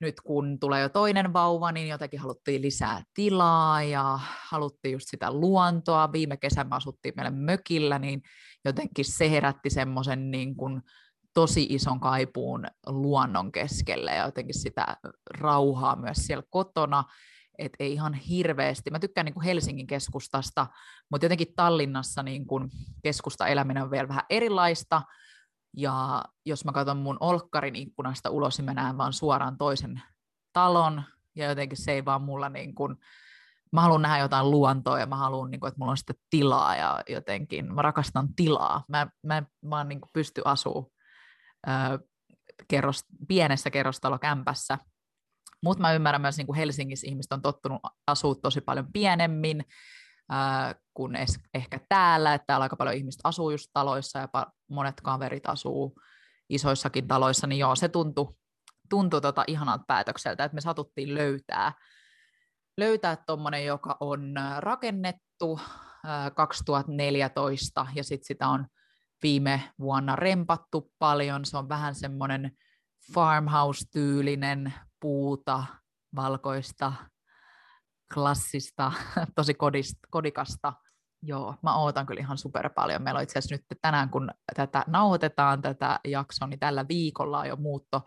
[0.00, 5.32] nyt kun tulee jo toinen vauva, niin jotenkin haluttiin lisää tilaa ja haluttiin just sitä
[5.32, 6.12] luontoa.
[6.12, 8.22] Viime kesänä asuttiin meille mökillä, niin
[8.64, 10.82] jotenkin se herätti semmoisen niin kuin
[11.34, 14.96] tosi ison kaipuun luonnon keskelle ja jotenkin sitä
[15.30, 17.04] rauhaa myös siellä kotona,
[17.58, 18.90] et ei ihan hirveästi.
[18.90, 20.66] Mä tykkään niin Helsingin keskustasta,
[21.10, 22.70] mutta jotenkin Tallinnassa niin kuin
[23.02, 25.02] keskusta-eläminen on vielä vähän erilaista,
[25.76, 30.02] ja jos mä katson mun olkkarin ikkunasta ulos, niin mä näen vaan suoraan toisen
[30.52, 31.02] talon,
[31.36, 32.96] ja jotenkin se ei vaan mulla niin kuin,
[33.72, 36.76] mä haluan nähdä jotain luontoa, ja mä haluan, niin kuin, että mulla on sitä tilaa,
[36.76, 38.84] ja jotenkin mä rakastan tilaa.
[38.88, 40.92] Mä, mä, mä oon niin pysty asuu
[41.68, 41.70] ö,
[42.68, 44.78] kerros, pienessä kerrostalokämpässä,
[45.62, 49.64] mutta mä ymmärrän myös, niin kuin Helsingissä ihmiset on tottunut asua tosi paljon pienemmin,
[50.98, 54.28] kuin es, ehkä täällä, että täällä aika paljon ihmistä asuu just taloissa ja
[54.70, 56.00] monet kaverit asuu
[56.48, 58.34] isoissakin taloissa, niin joo, se tuntui,
[58.90, 61.72] tuntui tota ihanalta päätökseltä, että me satuttiin löytää
[62.78, 65.60] löytää tuommoinen, joka on rakennettu
[66.34, 68.66] 2014 ja sitten sitä on
[69.22, 71.44] viime vuonna rempattu paljon.
[71.44, 72.52] Se on vähän semmoinen
[73.14, 75.64] farmhouse-tyylinen puuta,
[76.16, 76.92] valkoista
[78.14, 78.92] klassista,
[79.36, 80.72] tosi kodista, kodikasta.
[81.22, 83.02] Joo, mä ootan kyllä ihan super paljon.
[83.02, 87.48] Meillä on itse asiassa nyt tänään, kun tätä nauhoitetaan tätä jaksoa, niin tällä viikolla on
[87.48, 88.02] jo muutto,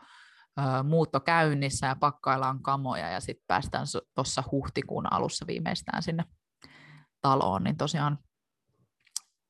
[0.60, 6.24] äh, muutto käynnissä ja pakkaillaan kamoja ja sitten päästään tuossa huhtikuun alussa viimeistään sinne
[7.21, 8.19] taloon, niin tosiaan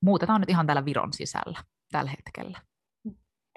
[0.01, 2.59] muutetaan nyt ihan täällä Viron sisällä tällä hetkellä.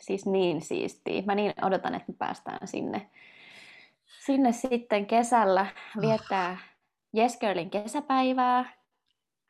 [0.02, 1.22] Siis niin siistiä.
[1.26, 3.10] Mä niin odotan, että me päästään sinne,
[4.26, 5.66] sinne sitten kesällä
[6.00, 6.58] viettää
[7.14, 8.83] oh kesäpäivää.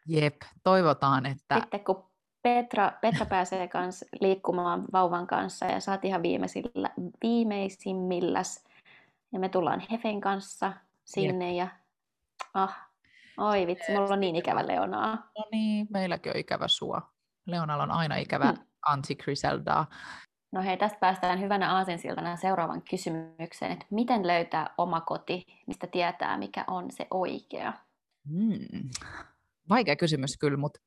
[0.08, 1.60] Jep, toivotaan, että...
[1.60, 2.04] Sitten kun
[2.42, 6.90] Petra, Petra pääsee kans liikkumaan vauvan kanssa ja saat ihan viimeisillä,
[7.22, 8.64] viimeisimmilläs.
[9.32, 10.72] Ja me tullaan Hefen kanssa
[11.04, 11.56] sinne Jep.
[11.56, 11.68] ja
[12.54, 12.76] ah,
[13.36, 15.30] oi vitsi, mulla on niin ikävä Leonaa.
[15.38, 17.02] No niin, meilläkin on ikävä sua.
[17.46, 18.64] Leonalla on aina ikävä hmm.
[18.86, 19.86] Antti Griseldaa.
[20.52, 26.38] No hei, tästä päästään hyvänä aasinsiltana seuraavan kysymykseen, että miten löytää oma koti, mistä tietää,
[26.38, 27.72] mikä on se oikea?
[28.28, 28.90] Hmm.
[29.68, 30.80] Vaikea kysymys kyllä, mutta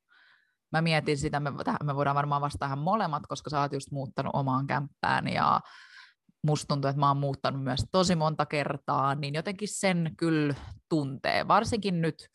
[0.71, 1.51] mä mietin sitä, me,
[1.83, 5.61] me voidaan varmaan vastata tähän molemmat, koska sä oot just muuttanut omaan kämppään ja
[6.43, 10.55] musta tuntuu, että mä oon muuttanut myös tosi monta kertaa, niin jotenkin sen kyllä
[10.89, 12.27] tuntee, varsinkin nyt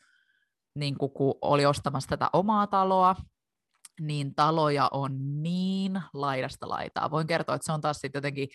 [0.75, 3.15] niin kun oli ostamassa tätä omaa taloa,
[4.01, 7.11] niin taloja on niin laidasta laitaa.
[7.11, 8.49] Voin kertoa, että se on taas sitten jotenkin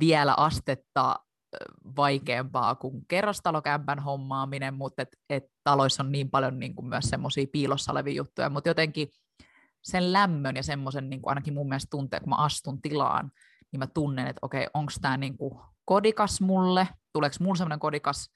[0.00, 1.16] vielä astetta
[1.96, 7.46] vaikeampaa kuin kerrostalokämpän hommaaminen, mutta et, et taloissa on niin paljon niin kuin myös semmoisia
[7.52, 9.08] piilossa olevia juttuja, mutta jotenkin
[9.82, 13.30] sen lämmön ja semmoisen niin ainakin mun mielestä tuntee, kun mä astun tilaan,
[13.72, 18.30] niin mä tunnen, että okei, onko tämä niin kuin kodikas mulle, tuleeko mulle semmoinen kodikas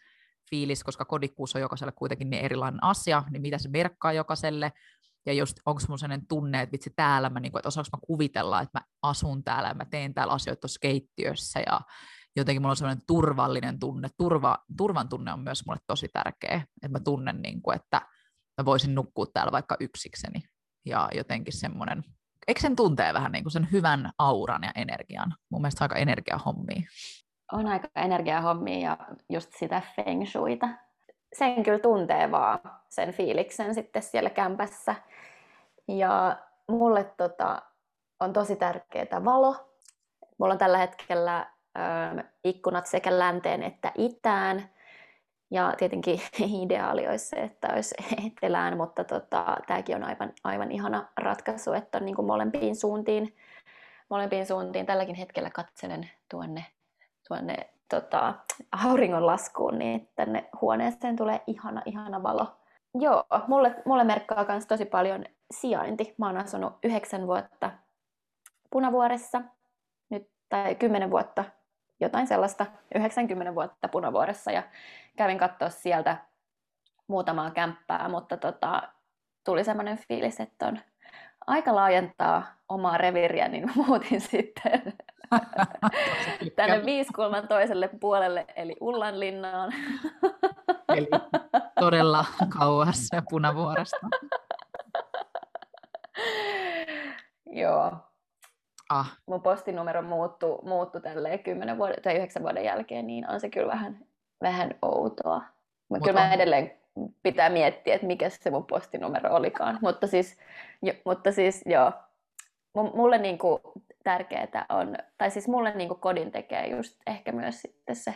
[0.50, 4.72] fiilis, koska kodikkuus on jokaiselle kuitenkin niin erilainen asia, niin mitä se merkkaa jokaiselle,
[5.26, 8.06] ja just onko mun sellainen tunne, että vitsi täällä mä, niin kuin, että osaanko mä
[8.06, 11.80] kuvitella, että mä asun täällä mä teen täällä asioita tuossa keittiössä ja
[12.36, 14.08] jotenkin mulla on sellainen turvallinen tunne.
[14.18, 18.00] Turva, turvan tunne on myös mulle tosi tärkeä, että mä tunnen, niin kuin, että
[18.58, 20.42] mä voisin nukkua täällä vaikka yksikseni
[20.86, 22.04] ja jotenkin semmoinen,
[22.48, 25.34] eikö sen tuntee vähän niin kuin sen hyvän auran ja energian?
[25.50, 26.82] Mun mielestä aika energiahommia.
[27.52, 30.68] On aika energiahommia ja just sitä feng shuita
[31.32, 34.94] sen kyllä tuntee vaan, sen fiiliksen sitten siellä kämpässä.
[35.88, 36.36] Ja
[36.68, 37.62] mulle tota,
[38.20, 39.56] on tosi tärkeää valo.
[40.38, 41.52] Mulla on tällä hetkellä
[42.44, 44.70] ikkunat sekä länteen että itään.
[45.50, 46.20] Ja tietenkin
[46.62, 47.94] ideaali olisi se, että olisi
[48.26, 53.36] etelään, mutta tota, tämäkin on aivan, aivan ihana ratkaisu, että on niin kuin molempiin suuntiin,
[54.10, 54.86] molempiin suuntiin.
[54.86, 56.66] Tälläkin hetkellä katselen tuonne,
[57.28, 57.56] tuonne
[57.88, 58.34] tota,
[58.84, 62.46] auringonlaskuun, niin tänne huoneeseen tulee ihana, ihana valo.
[62.94, 66.14] Joo, mulle, mulle merkkaa myös tosi paljon sijainti.
[66.18, 67.70] Mä oon asunut yhdeksän vuotta
[68.70, 69.42] Punavuoressa,
[70.10, 71.44] nyt, tai kymmenen vuotta,
[72.00, 74.62] jotain sellaista, 90 vuotta Punavuoressa, ja
[75.16, 76.16] kävin katsoa sieltä
[77.06, 78.82] muutamaa kämppää, mutta tota,
[79.44, 80.78] tuli semmoinen fiilis, että on
[81.46, 84.92] aika laajentaa omaa reviiriä, niin muutin sitten
[86.56, 89.72] tänne Viiskulman toiselle puolelle, eli Ullanlinnaan.
[90.96, 91.08] eli
[91.80, 92.24] todella
[92.58, 94.06] kauas punavuoresta.
[97.46, 98.09] Joo.
[98.90, 99.18] Ah.
[99.26, 103.72] Mun postinumero muuttu, muuttu tälleen 10 vuoden tai 9 vuoden jälkeen, niin on se kyllä
[103.72, 103.98] vähän,
[104.42, 105.42] vähän outoa.
[105.88, 106.72] Mutta kyllä mä edelleen
[107.22, 109.78] pitää miettiä, että mikä se mun postinumero olikaan.
[109.82, 110.38] mutta, siis,
[110.82, 111.92] jo, mutta siis joo,
[112.74, 113.60] mulle niinku
[114.04, 118.14] tärkeää on, tai siis mulle niinku kodin tekee just ehkä myös sitten se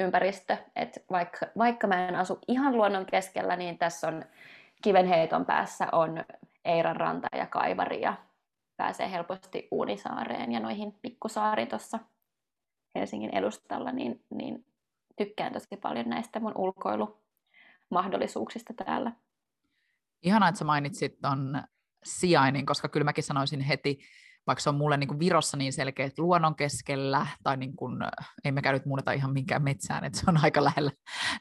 [0.00, 4.24] ympäristö, että vaikka, vaikka mä en asu ihan luonnon keskellä, niin tässä on
[4.82, 6.24] kivenheiton päässä on
[6.64, 8.14] Eiran ranta ja Kaivari ja
[8.80, 11.98] pääsee helposti Uunisaareen ja noihin pikkusaariin tuossa
[12.94, 14.66] Helsingin edustalla, niin, niin
[15.18, 19.12] tykkään tosi paljon näistä mun ulkoilumahdollisuuksista täällä.
[20.22, 21.62] Ihanaa, että sä mainitsit ton
[22.04, 23.98] sijainnin, koska kyllä mäkin sanoisin heti,
[24.46, 27.96] vaikka se on mulle niin kuin Virossa niin selkeä, että luonnon keskellä, tai niin kuin,
[28.44, 30.90] ei me nyt muuneta ihan minkään metsään, että se on aika lähellä,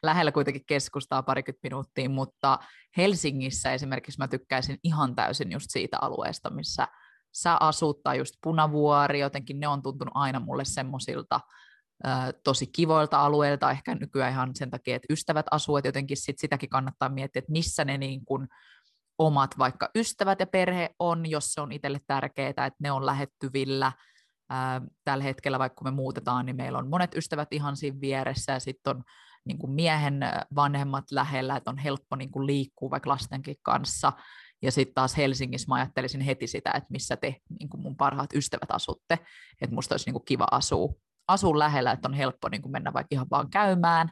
[0.04, 2.60] lähellä kuitenkin keskustaa parikymmentä minuuttia, mutta
[2.98, 6.88] Helsingissä esimerkiksi mä tykkäisin ihan täysin just siitä alueesta, missä
[7.34, 11.40] sä asut, tai just Punavuori, jotenkin ne on tuntunut aina mulle semmoisilta
[12.44, 17.10] tosi kivoilta alueilta, ehkä nykyään ihan sen takia, että ystävät asuvat, jotenkin sit sitäkin kannattaa
[17.10, 18.48] miettiä, että missä ne niin kuin
[19.18, 23.92] omat vaikka ystävät ja perhe on, jos se on itselle tärkeää, että ne on lähettyvillä.
[25.04, 28.96] tällä hetkellä, vaikka me muutetaan, niin meillä on monet ystävät ihan siinä vieressä, ja sitten
[28.96, 29.04] on
[29.46, 30.20] niin kuin miehen
[30.56, 34.14] vanhemmat lähellä, että on helppo niin kuin liikkua vaikka lastenkin kanssa.
[34.62, 38.72] Ja sitten taas Helsingissä mä ajattelisin heti sitä, että missä te niin mun parhaat ystävät
[38.72, 39.20] asutte,
[39.62, 40.94] että musta olisi niin kiva asua,
[41.28, 44.12] asua lähellä, että on helppo niin mennä vaikka ihan vaan käymään.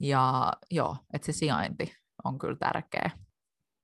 [0.00, 3.10] Ja joo, että se sijainti on kyllä tärkeä.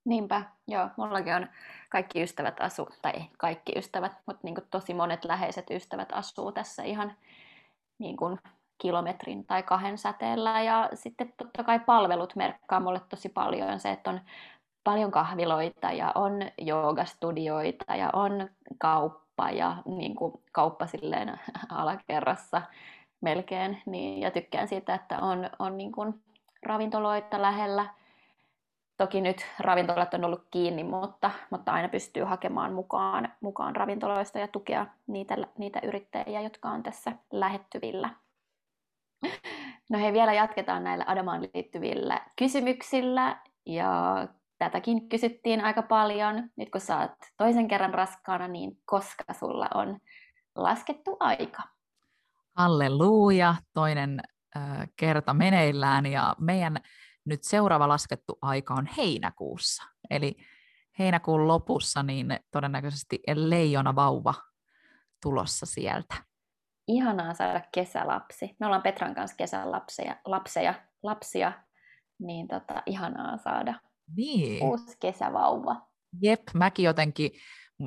[0.04, 0.90] Niinpä, joo.
[0.96, 1.48] Mullakin on
[1.88, 7.16] kaikki ystävät asu, tai kaikki ystävät, mutta niin tosi monet läheiset ystävät asuu tässä ihan
[7.98, 8.38] niin kuin
[8.82, 10.62] kilometrin tai kahden säteellä.
[10.62, 14.20] Ja sitten totta kai palvelut merkkaa mulle tosi paljon se, että on
[14.84, 22.62] paljon kahviloita ja on joogastudioita ja on kauppa ja niin kuin kauppa silleen alakerrassa
[23.20, 23.82] melkein.
[23.86, 26.22] Niin, ja tykkään siitä, että on, on niin kuin
[26.62, 27.86] ravintoloita lähellä–
[29.02, 34.48] Toki nyt ravintolat on ollut kiinni, mutta, mutta aina pystyy hakemaan mukaan, mukaan ravintoloista ja
[34.48, 38.10] tukea niitä, niitä yrittäjiä, jotka on tässä lähettyvillä.
[39.90, 43.36] No hei, vielä jatketaan näillä Adamaan liittyvillä kysymyksillä.
[43.66, 44.26] Ja
[44.62, 46.50] tätäkin kysyttiin aika paljon.
[46.56, 49.98] Nyt kun sä oot toisen kerran raskaana, niin koska sulla on
[50.54, 51.62] laskettu aika?
[52.56, 54.20] Halleluja, toinen
[54.56, 56.76] äh, kerta meneillään ja meidän
[57.24, 59.82] nyt seuraava laskettu aika on heinäkuussa.
[60.10, 60.36] Eli
[60.98, 64.34] heinäkuun lopussa niin todennäköisesti leijona vauva
[65.22, 66.14] tulossa sieltä.
[66.88, 68.56] Ihanaa saada kesälapsi.
[68.60, 71.52] Me ollaan Petran kanssa kesälapseja, lapseja, lapsia,
[72.18, 73.74] niin tota, ihanaa saada
[74.16, 74.62] niin.
[74.62, 75.76] uusi kesävauva.
[76.22, 77.30] Jep, mäkin jotenkin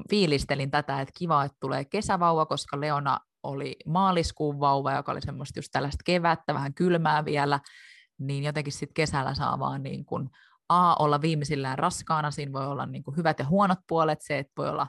[0.09, 5.59] fiilistelin tätä, että kiva, että tulee kesävauva, koska Leona oli maaliskuun vauva, joka oli semmoista
[5.59, 7.59] just tällaista kevättä, vähän kylmää vielä,
[8.19, 10.29] niin jotenkin sitten kesällä saa vaan niin kuin
[10.69, 14.53] A, olla viimeisillään raskaana, siinä voi olla niin kuin hyvät ja huonot puolet, se, että
[14.57, 14.87] voi olla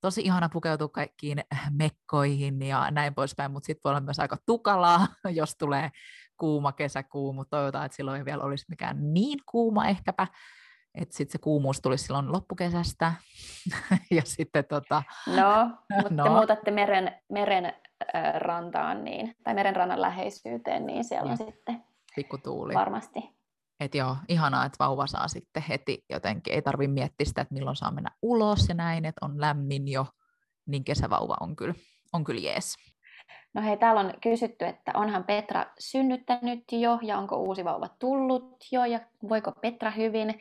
[0.00, 5.06] tosi ihana pukeutua kaikkiin mekkoihin ja näin poispäin, mutta sitten voi olla myös aika tukalaa,
[5.30, 5.90] jos tulee
[6.36, 10.26] kuuma kesäkuu, mutta toivotaan, että silloin ei vielä olisi mikään niin kuuma ehkäpä,
[11.02, 13.12] että sitten se kuumuus tulisi silloin loppukesästä.
[14.16, 15.02] ja sitten tota...
[15.26, 15.70] No,
[16.02, 16.24] mutta no.
[16.24, 21.84] te muutatte meren, meren äh, rantaan, niin, tai meren rannan läheisyyteen, niin siellä on sitten
[22.16, 22.74] pikkutuuli.
[22.74, 23.38] Varmasti.
[23.80, 27.76] Et joo, ihanaa, että vauva saa sitten heti jotenkin, ei tarvitse miettiä sitä, että milloin
[27.76, 30.06] saa mennä ulos ja näin, että on lämmin jo,
[30.66, 31.74] niin kesävauva on kyllä,
[32.12, 32.76] on kyllä jees.
[33.54, 38.64] No hei, täällä on kysytty, että onhan Petra synnyttänyt jo ja onko uusi vauva tullut
[38.72, 40.40] jo ja voiko Petra hyvin.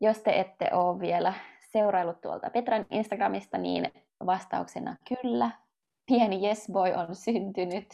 [0.00, 1.34] Jos te ette ole vielä
[1.72, 3.92] seuraillut tuolta Petran Instagramista, niin
[4.26, 5.50] vastauksena kyllä.
[6.06, 7.86] Pieni Yes Boy on syntynyt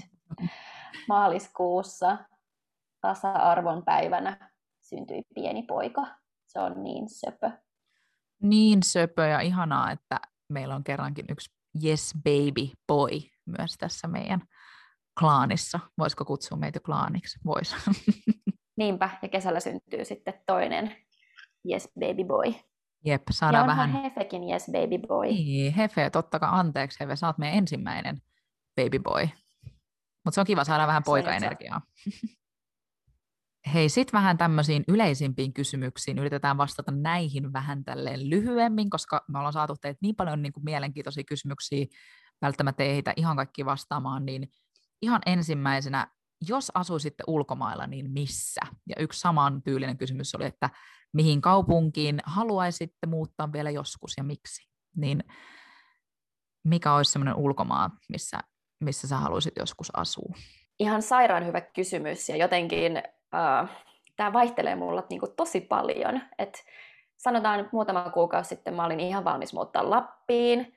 [1.08, 2.18] maaliskuussa
[3.00, 6.06] tasa-arvon päivänä syntyi pieni poika.
[6.46, 7.50] Se on niin söpö.
[8.42, 11.50] Niin söpö ja ihanaa, että meillä on kerrankin yksi
[11.84, 14.42] Yes Baby Boy myös tässä meidän
[15.20, 15.80] klaanissa.
[15.98, 17.38] Voisiko kutsua meitä klaaniksi?
[17.44, 17.76] Voisi.
[18.78, 20.96] Niinpä, ja kesällä syntyy sitten toinen
[21.70, 22.54] Yes Baby Boy.
[23.04, 24.02] Jep, saadaan ja vähän...
[24.02, 25.26] Hefekin Yes Baby Boy.
[25.26, 28.22] Niin, Hefe, totta kai anteeksi Hefe, sä oot meidän ensimmäinen
[28.76, 29.28] Baby Boy.
[30.24, 31.80] Mutta se on kiva saada vähän poikaenergiaa.
[33.74, 36.18] Hei, sitten vähän tämmöisiin yleisimpiin kysymyksiin.
[36.18, 40.64] Yritetään vastata näihin vähän tälleen lyhyemmin, koska me ollaan saatu teitä niin paljon niin kuin
[40.64, 41.86] mielenkiintoisia kysymyksiä.
[42.42, 44.50] Välttämättä ei heitä ihan kaikki vastaamaan, niin
[45.02, 46.06] ihan ensimmäisenä,
[46.48, 48.60] jos asuisitte ulkomailla, niin missä?
[48.86, 50.70] Ja yksi saman tyylinen kysymys oli, että
[51.12, 54.68] mihin kaupunkiin haluaisitte muuttaa vielä joskus ja miksi?
[54.96, 55.24] Niin
[56.64, 58.40] mikä olisi semmoinen ulkomaa, missä,
[58.80, 60.34] missä sä haluaisit joskus asua?
[60.78, 62.96] Ihan sairaan hyvä kysymys ja jotenkin
[63.34, 63.70] äh,
[64.16, 66.20] tämä vaihtelee mulla niin kuin tosi paljon.
[66.38, 66.64] Et
[67.16, 70.74] sanotaan, muutama kuukausi sitten mä olin ihan valmis muuttaa Lappiin.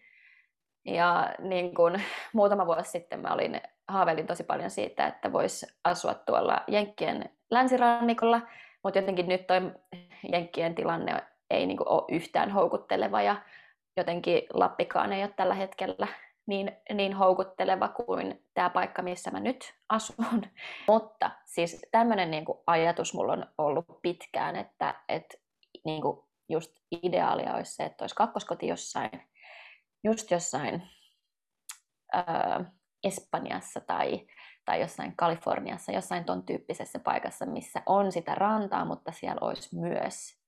[0.85, 6.13] Ja niin kuin, muutama vuosi sitten mä olin, haaveilin tosi paljon siitä, että voisi asua
[6.13, 8.41] tuolla Jenkkien länsirannikolla.
[8.83, 9.71] Mutta jotenkin nyt toi
[10.31, 13.35] Jenkkien tilanne ei niin kuin, ole yhtään houkutteleva ja
[13.97, 16.07] jotenkin Lappikaan ei ole tällä hetkellä
[16.47, 20.41] niin, niin houkutteleva kuin tämä paikka, missä mä nyt asun.
[20.87, 25.37] Mutta siis tämmöinen niin ajatus mulla on ollut pitkään, että, että
[25.85, 26.71] niin kuin just
[27.03, 29.29] ideaalia olisi se, että olisi kakkoskoti jossain,
[30.03, 30.83] just jossain
[32.13, 32.71] ää,
[33.03, 34.27] Espanjassa tai,
[34.65, 40.41] tai jossain Kaliforniassa, jossain ton tyyppisessä paikassa, missä on sitä rantaa, mutta siellä olisi myös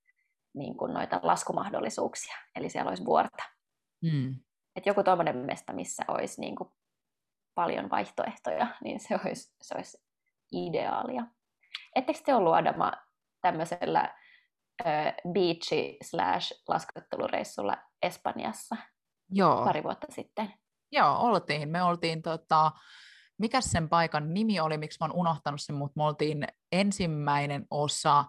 [0.53, 3.43] niin kuin noita laskumahdollisuuksia, eli siellä olisi vuorta.
[4.01, 4.35] Mm.
[4.75, 6.69] Et joku tuommoinen mesta, missä olisi niin kuin
[7.55, 9.97] paljon vaihtoehtoja, niin se olisi, se olisi
[10.51, 11.25] ideaalia.
[11.95, 12.91] Ettekö te ollut Adama
[13.41, 14.15] tämmöisellä
[15.33, 18.75] beachi slash laskettelureissulla Espanjassa
[19.29, 19.63] Joo.
[19.65, 20.53] pari vuotta sitten?
[20.93, 21.69] Joo, oltiin.
[21.69, 22.71] Me oltiin, tota,
[23.37, 28.25] mikä sen paikan nimi oli, miksi mä oon unohtanut sen, mutta me oltiin ensimmäinen osa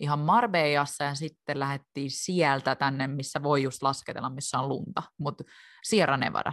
[0.00, 5.44] ihan Marbejassa ja sitten lähdettiin sieltä tänne, missä voi just lasketella, missä on lunta, mutta
[5.84, 6.52] Sierra Nevada.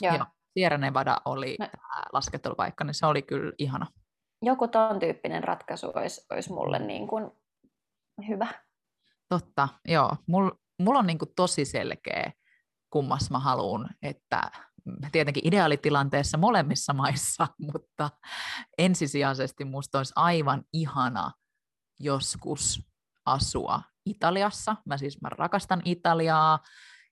[0.00, 0.14] Joo.
[0.14, 0.26] Joo.
[0.54, 1.68] Sierra Nevada oli no.
[2.12, 3.86] laskettelupaikka, niin se oli kyllä ihana.
[4.42, 7.30] Joku ton tyyppinen ratkaisu olisi, olisi mulle niin kuin
[8.28, 8.46] hyvä.
[9.28, 10.16] Totta, joo.
[10.26, 12.32] Mulla mul on niin kuin tosi selkeä,
[12.90, 14.50] kummas mä haluan, että
[15.12, 18.10] tietenkin ideaalitilanteessa molemmissa maissa, mutta
[18.78, 21.32] ensisijaisesti musta olisi aivan ihana
[22.00, 22.82] joskus
[23.26, 24.76] asua Italiassa.
[24.86, 26.58] Mä siis mä rakastan Italiaa,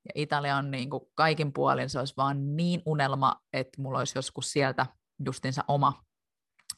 [0.05, 4.19] ja Italia on niin kuin kaikin puolin, se olisi vaan niin unelma, että mulla olisi
[4.19, 4.87] joskus sieltä
[5.27, 6.05] justinsa oma,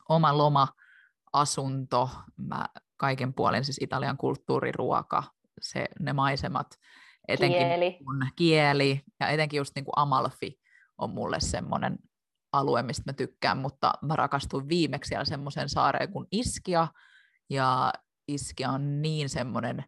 [0.09, 0.69] oma loma,
[1.33, 5.23] asunto, mä kaiken puolin, siis Italian kulttuuri, ruoka,
[5.61, 6.67] se, ne maisemat,
[7.29, 7.99] etenkin kieli.
[8.05, 10.60] Kun, kieli ja etenkin just niin kuin Amalfi
[11.01, 11.99] on mulle semmoinen
[12.53, 16.89] alue, mistä mä tykkään, mutta mä rakastuin viimeksi siellä semmoiseen saareen kuin Iskia,
[17.51, 17.93] ja
[18.29, 19.85] Iskia on niin semmoinen,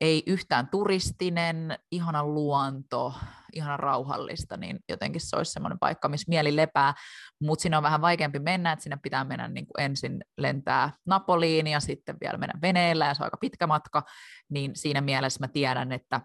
[0.00, 3.14] ei yhtään turistinen, ihana luonto,
[3.52, 6.94] ihana rauhallista, niin jotenkin se olisi semmoinen paikka, missä mieli lepää,
[7.40, 11.66] mutta siinä on vähän vaikeampi mennä, että sinne pitää mennä niin kuin ensin lentää Napoliin
[11.66, 14.02] ja sitten vielä mennä veneellä ja se on aika pitkä matka,
[14.48, 16.20] niin siinä mielessä mä tiedän, että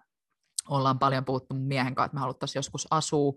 [0.69, 3.33] ollaan paljon puhuttu miehen kanssa, että me haluttaisiin joskus asua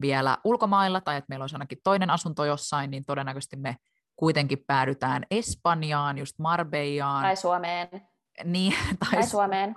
[0.00, 3.76] vielä ulkomailla tai että meillä olisi ainakin toinen asunto jossain, niin todennäköisesti me
[4.16, 7.22] kuitenkin päädytään Espanjaan, just Marbejaan.
[7.22, 7.88] Tai Suomeen.
[8.44, 9.74] Niin, tai, tai Suomeen.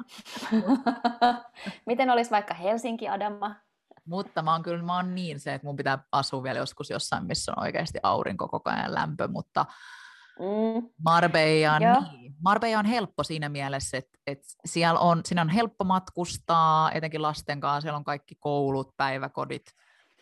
[1.85, 3.55] Miten olisi vaikka Helsinki, Adama?
[4.05, 7.25] Mutta mä oon kyllä mä oon niin se, että mun pitää asua vielä joskus jossain,
[7.25, 9.65] missä on oikeasti aurinko koko ajan lämpö, mutta
[10.39, 10.89] mm.
[11.05, 12.35] Marbella, niin.
[12.43, 17.59] Marbella on helppo siinä mielessä, että, että siellä on, siinä on helppo matkustaa, etenkin lasten
[17.59, 19.65] kanssa, siellä on kaikki koulut, päiväkodit,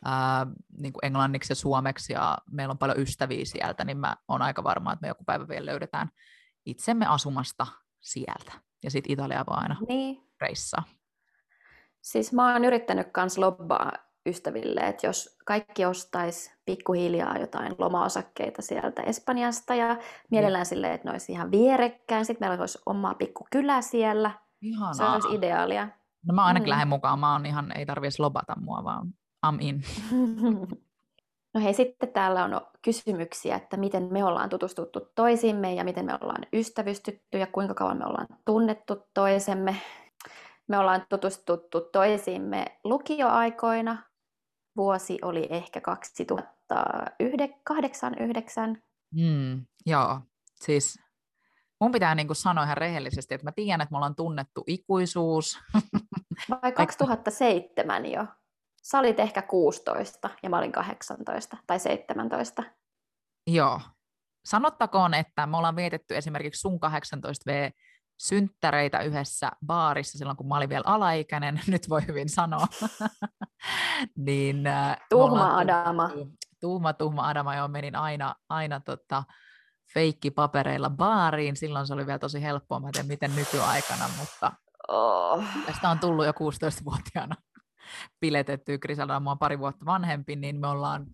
[0.06, 4.42] ää, niin kuin englanniksi ja suomeksi, ja meillä on paljon ystäviä sieltä, niin mä oon
[4.42, 6.10] aika varma, että me joku päivä vielä löydetään
[6.66, 7.68] itsemme asumasta
[8.00, 8.52] sieltä.
[8.84, 10.24] Ja sitten Italia voi aina niin.
[10.42, 10.84] reissaa.
[12.02, 13.92] Siis mä oon yrittänyt kans lobbaa
[14.26, 19.98] ystäville, että jos kaikki ostaisi pikkuhiljaa jotain lomaosakkeita sieltä Espanjasta ja
[20.32, 20.66] mielellään niin.
[20.66, 24.32] silleen, että ne olisi ihan vierekkäin, sitten meillä olisi omaa pikkukylä siellä.
[24.62, 24.94] Ihanaa.
[24.94, 25.88] Se olisi ideaalia.
[26.28, 26.70] No mä ainakin mm.
[26.70, 29.14] lähden mukaan, mä oon ihan, ei tarvitsisi lobata mua, vaan
[29.52, 29.84] I'm in.
[31.56, 36.18] No hei, sitten täällä on kysymyksiä, että miten me ollaan tutustuttu toisiimme ja miten me
[36.22, 39.76] ollaan ystävystytty ja kuinka kauan me ollaan tunnettu toisemme.
[40.68, 44.04] Me ollaan tutustuttu toisiimme lukioaikoina.
[44.78, 45.82] Vuosi oli ehkä
[46.74, 46.76] 2008-2009.
[49.12, 50.20] Mm, joo,
[50.56, 51.00] siis
[51.82, 55.60] mun pitää niin kuin sanoa ihan rehellisesti, että mä tiedän, että me ollaan tunnettu ikuisuus.
[56.50, 58.26] Vai 2007 jo?
[58.92, 62.64] Sä olit ehkä 16 ja mä olin 18 tai 17.
[63.48, 63.82] Joo.
[64.46, 67.72] Sanottakoon, että me ollaan vietetty esimerkiksi sun 18V
[68.20, 72.68] synttäreitä yhdessä baarissa silloin, kun mä olin vielä alaikäinen, nyt voi hyvin sanoa.
[74.28, 76.10] niin, äh, tuhma Adama.
[76.62, 79.24] Tuhma, tuhma Adama, joo, menin aina, aina tota,
[79.94, 81.56] feikkipapereilla baariin.
[81.56, 84.52] Silloin se oli vielä tosi helppoa, mä en tiedä miten nykyaikana, mutta
[84.88, 85.44] oh.
[85.66, 87.36] tästä on tullut jo 16-vuotiaana
[88.20, 88.78] piletettyä.
[88.78, 91.06] Griselda on mua pari vuotta vanhempi, niin me ollaan,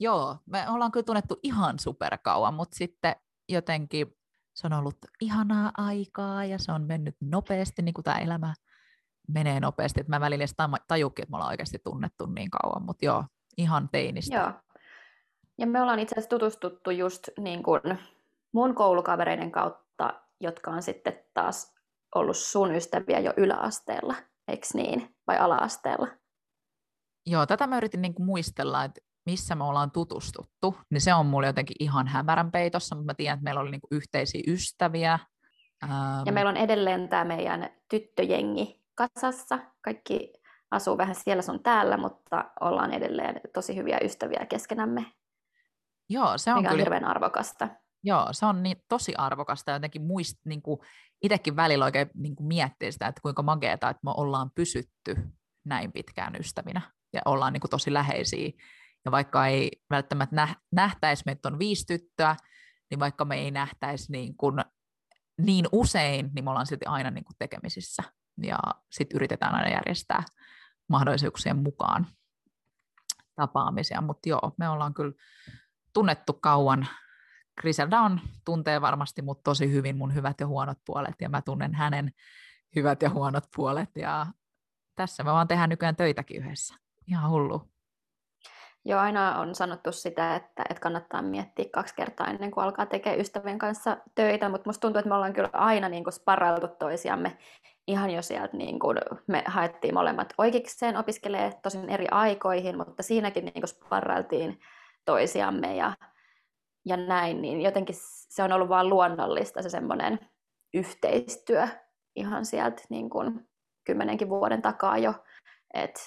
[0.00, 3.16] joo, me ollaan kyllä tunnettu ihan superkauan, mutta sitten
[3.48, 4.16] jotenkin
[4.54, 8.54] se on ollut ihanaa aikaa ja se on mennyt nopeasti, niin kuin tämä elämä
[9.28, 10.54] menee nopeasti, mä välillä edes
[10.88, 13.24] tajukin, että me ollaan oikeasti tunnettu niin kauan, mutta joo,
[13.56, 14.36] ihan teinistä.
[14.36, 14.52] Joo.
[15.58, 17.98] Ja me ollaan itse asiassa tutustuttu just niin kuin
[18.52, 19.90] mun koulukavereiden kautta
[20.40, 21.74] jotka on sitten taas
[22.14, 24.14] ollut sun ystäviä jo yläasteella,
[24.50, 25.14] eikö niin?
[25.26, 26.08] Vai alaasteella?
[27.26, 31.46] Joo, tätä mä yritin niinku muistella, että missä me ollaan tutustuttu, niin se on mulle
[31.46, 35.18] jotenkin ihan hämärän peitossa, mutta mä tiedän, että meillä oli niinku yhteisiä ystäviä.
[35.84, 35.92] Ähm...
[36.26, 39.58] Ja meillä on edelleen tämä meidän tyttöjengi kasassa.
[39.80, 40.32] Kaikki
[40.70, 45.06] asuu vähän siellä sun täällä, mutta ollaan edelleen tosi hyviä ystäviä keskenämme.
[46.08, 46.80] Joo, se on mikä kyllä...
[46.80, 47.68] on hirveän arvokasta.
[48.04, 49.70] Joo, se on niin, tosi arvokasta.
[49.70, 50.80] Jotenkin muist, niin kuin,
[51.22, 55.16] itsekin välillä oikein niin kuin miettii sitä, että kuinka mageeta, että me ollaan pysytty
[55.64, 56.80] näin pitkään ystävinä
[57.12, 58.50] ja ollaan niin kuin, tosi läheisiä.
[59.04, 62.36] Ja vaikka ei välttämättä nähtäisi, meitä on viisi tyttöä,
[62.90, 64.64] niin vaikka me ei nähtäisi niin, kuin,
[65.38, 68.02] niin usein, niin me ollaan silti aina niin kuin, tekemisissä.
[68.42, 68.58] Ja
[68.90, 70.22] sitten yritetään aina järjestää
[70.88, 72.06] mahdollisuuksien mukaan
[73.36, 74.00] tapaamisia.
[74.00, 75.12] Mutta joo, me ollaan kyllä
[75.92, 76.86] tunnettu kauan
[77.60, 81.74] Griselda on, tuntee varmasti mut tosi hyvin mun hyvät ja huonot puolet, ja mä tunnen
[81.74, 82.10] hänen
[82.76, 84.26] hyvät ja huonot puolet, ja
[84.96, 86.74] tässä me vaan tehdään nykyään töitäkin yhdessä.
[87.06, 87.62] Ihan hullu.
[88.84, 93.20] Joo, aina on sanottu sitä, että, että kannattaa miettiä kaksi kertaa ennen kuin alkaa tekemään
[93.20, 97.38] ystävien kanssa töitä, mutta musta tuntuu, että me ollaan kyllä aina niin kuin sparrailtu toisiamme
[97.86, 103.44] ihan jo sieltä, niin kuin me haettiin molemmat oikeikseen opiskelee tosin eri aikoihin, mutta siinäkin
[103.44, 104.60] niin kuin sparrailtiin
[105.04, 105.92] toisiamme ja
[106.84, 107.96] ja näin, niin jotenkin
[108.28, 110.18] se on ollut vaan luonnollista se semmoinen
[110.74, 111.68] yhteistyö
[112.16, 113.48] ihan sieltä niin kuin
[113.84, 115.14] kymmenenkin vuoden takaa jo,
[115.74, 116.00] että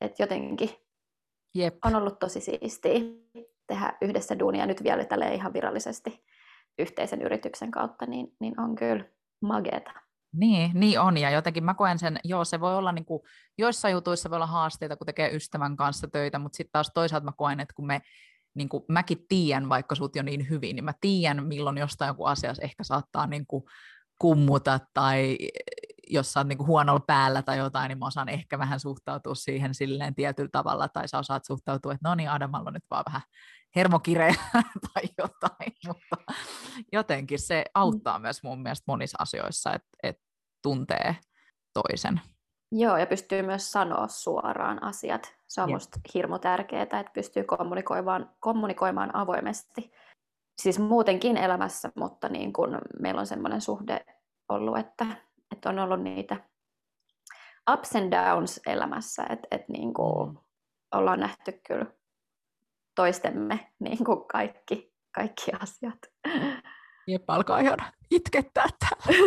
[0.00, 0.70] et jotenkin
[1.54, 1.74] Jep.
[1.84, 3.00] on ollut tosi siistiä
[3.66, 6.24] tehdä yhdessä duunia nyt vielä tälle ihan virallisesti
[6.78, 9.04] yhteisen yrityksen kautta, niin, niin on kyllä
[9.40, 9.90] mageeta.
[10.32, 13.22] Niin, niin on, ja jotenkin mä koen sen, joo, se voi olla, niin kuin,
[13.58, 17.32] joissain jutuissa voi olla haasteita, kun tekee ystävän kanssa töitä, mutta sitten taas toisaalta mä
[17.36, 18.00] koen, että kun me
[18.56, 22.24] niin kuin mäkin tiedän, vaikka sut jo niin hyvin, niin mä tiedän, milloin jostain joku
[22.24, 23.64] asia ehkä saattaa niin kuin
[24.18, 25.38] kummuta tai
[26.08, 29.34] jos sä oot niin kuin huonolla päällä tai jotain, niin mä osaan ehkä vähän suhtautua
[29.34, 33.04] siihen silleen tietyllä tavalla, tai sä osaat suhtautua, että no niin, Adamalla on nyt vaan
[33.06, 33.22] vähän
[33.76, 34.34] hermokireä
[34.94, 36.16] tai jotain, mutta
[36.92, 38.22] jotenkin se auttaa mm.
[38.22, 40.22] myös mun mielestä monissa asioissa, että, että
[40.62, 41.16] tuntee
[41.74, 42.20] toisen.
[42.72, 45.34] Joo, ja pystyy myös sanoa suoraan asiat.
[45.48, 49.92] Se on minusta hirmu tärkeää, että pystyy kommunikoimaan, kommunikoimaan avoimesti.
[50.62, 54.04] Siis muutenkin elämässä, mutta niin kun meillä on sellainen suhde
[54.48, 55.06] ollut, että,
[55.52, 56.36] että on ollut niitä
[57.72, 60.38] ups and downs elämässä, että, että niin kuin
[60.94, 61.86] ollaan nähty kyllä
[62.94, 65.98] toistemme niin kuin kaikki, kaikki asiat.
[67.06, 67.78] Jep, alkaa ihan
[68.10, 69.20] itkettää täällä.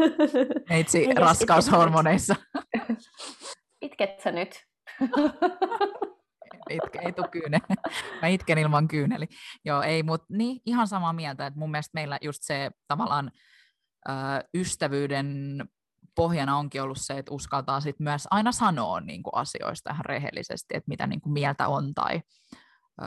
[0.70, 2.36] Meitsi raskaushormoneissa.
[3.82, 4.64] Itket sä nyt?
[6.70, 7.58] Itke, ei tule kyyne.
[8.22, 9.26] Mä itken ilman kyyneli.
[9.64, 13.30] Joo, ei, mutta niin, ihan samaa mieltä, että mun mielestä meillä just se tavallaan
[14.08, 14.12] ö,
[14.54, 15.60] ystävyyden
[16.14, 20.76] pohjana onkin ollut se, että uskaltaa sit myös aina sanoa niin kuin asioista ihan rehellisesti,
[20.76, 22.20] että mitä niin kuin mieltä on tai
[23.02, 23.04] ö,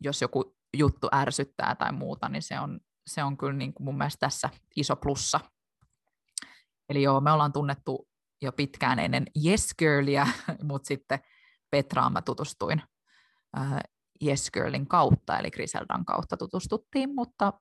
[0.00, 2.80] jos joku juttu ärsyttää tai muuta, niin se on,
[3.10, 5.40] se on kyllä niin kuin mun mielestä tässä iso plussa.
[6.88, 8.08] Eli joo, me ollaan tunnettu
[8.42, 10.26] jo pitkään ennen Yes Girlia,
[10.62, 11.18] mutta sitten
[11.70, 12.82] Petraan mä tutustuin
[13.58, 13.80] äh,
[14.24, 17.52] Yes Girlin kautta, eli Griseldan kautta tutustuttiin, mutta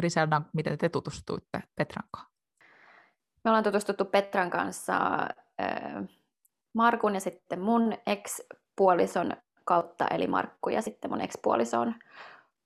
[0.00, 2.30] Griseldan, miten te tutustuitte Petran kanssa?
[3.44, 4.96] Me ollaan tutustuttu Petran kanssa
[5.60, 6.04] äh,
[6.74, 9.32] Markun ja sitten mun ex-puolison
[9.64, 11.94] kautta, eli Markku ja sitten mun ex-puoliso on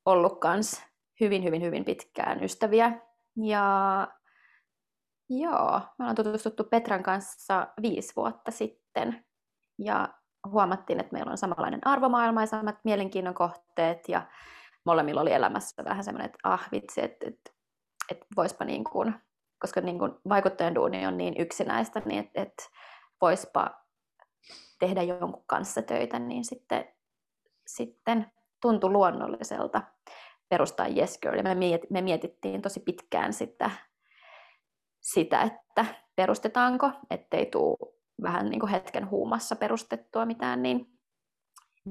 [0.05, 0.83] ollut kans
[1.21, 2.93] hyvin, hyvin, hyvin pitkään ystäviä.
[3.37, 4.09] Ja
[5.29, 9.25] joo, me ollaan tutustuttu Petran kanssa viisi vuotta sitten.
[9.79, 10.09] Ja
[10.51, 14.09] huomattiin, että meillä on samanlainen arvomaailma ja samat mielenkiinnon kohteet.
[14.09, 14.27] Ja
[14.85, 17.51] molemmilla oli elämässä vähän semmoinen, että ah vitsi, että, että,
[18.11, 19.15] että voispa niin kuin,
[19.59, 22.65] koska niin kuin vaikuttajan duuni on niin yksinäistä, niin että, että
[23.21, 23.71] voispa
[24.79, 26.89] tehdä jonkun kanssa töitä, niin sitten,
[27.67, 29.83] sitten tuntui luonnolliselta
[30.49, 31.37] perustaa Yes Girl.
[31.37, 33.71] Ja me, miet, me mietittiin tosi pitkään sitä,
[35.01, 35.87] sitä, että
[36.17, 40.87] perustetaanko, ettei tule vähän niin kuin hetken huumassa perustettua mitään, niin,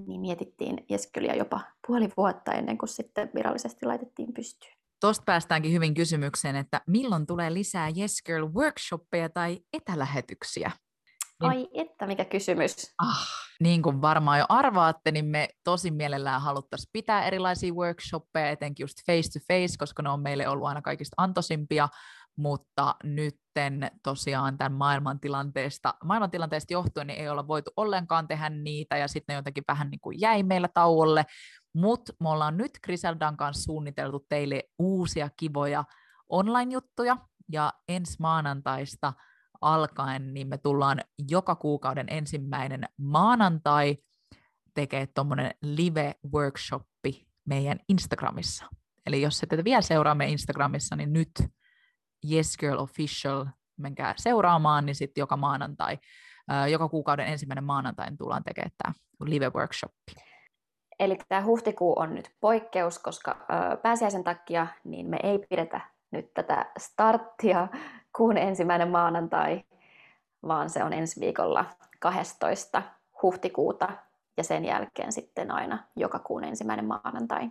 [0.07, 4.73] niin mietittiin Yes Girlia jopa puoli vuotta ennen kuin sitten virallisesti laitettiin pystyyn.
[5.01, 10.71] Tuosta päästäänkin hyvin kysymykseen, että milloin tulee lisää Yes Girl workshoppeja tai etälähetyksiä?
[11.49, 12.93] Niin, Ai että, mikä kysymys.
[12.99, 13.27] Ah,
[13.59, 18.97] niin kuin varmaan jo arvaatte, niin me tosi mielellään haluttaisiin pitää erilaisia workshoppeja, etenkin just
[19.05, 21.89] face to face, koska ne on meille ollut aina kaikista antosimpia,
[22.37, 29.07] mutta nytten tosiaan tämän maailmantilanteesta, maailmantilanteesta johtuen niin ei olla voitu ollenkaan tehdä niitä, ja
[29.07, 31.25] sitten ne jotenkin vähän niin kuin jäi meillä tauolle,
[31.75, 35.83] mutta me ollaan nyt Griseldan kanssa suunniteltu teille uusia kivoja
[36.29, 37.17] online-juttuja,
[37.51, 39.13] ja ensi maanantaista
[39.63, 43.97] alkaen niin me tullaan joka kuukauden ensimmäinen maanantai
[44.73, 48.65] tekee tuommoinen live-workshoppi meidän Instagramissa.
[49.05, 51.31] Eli jos ette vielä seuraa meidän Instagramissa, niin nyt
[52.31, 53.45] Yes Girl Official,
[53.77, 55.99] menkää seuraamaan, niin sitten joka maanantai,
[56.71, 58.93] joka kuukauden ensimmäinen maanantai tullaan tekemään tämä
[59.23, 60.23] live-workshoppi.
[60.99, 63.45] Eli tämä huhtikuu on nyt poikkeus, koska
[63.81, 67.67] pääsiäisen takia niin me ei pidetä nyt tätä starttia
[68.17, 69.63] kuun ensimmäinen maanantai,
[70.47, 71.65] vaan se on ensi viikolla
[71.99, 72.81] 12.
[73.21, 73.89] huhtikuuta
[74.37, 77.49] ja sen jälkeen sitten aina joka kuun ensimmäinen maanantai.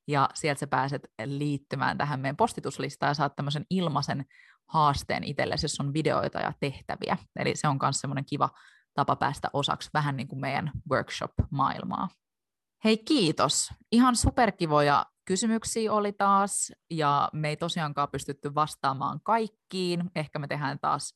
[0.09, 4.25] ja sieltä sä pääset liittymään tähän meidän postituslistaan ja saat tämmöisen ilmaisen
[4.69, 7.17] haasteen itsellesi, jos on videoita ja tehtäviä.
[7.37, 8.49] Eli se on myös semmoinen kiva
[8.95, 12.09] tapa päästä osaksi vähän niin kuin meidän workshop-maailmaa.
[12.85, 13.71] Hei kiitos.
[13.93, 20.11] Ihan superkivoja kysymyksiä oli taas, ja me ei tosiaankaan pystytty vastaamaan kaikkiin.
[20.15, 21.15] Ehkä me tehdään taas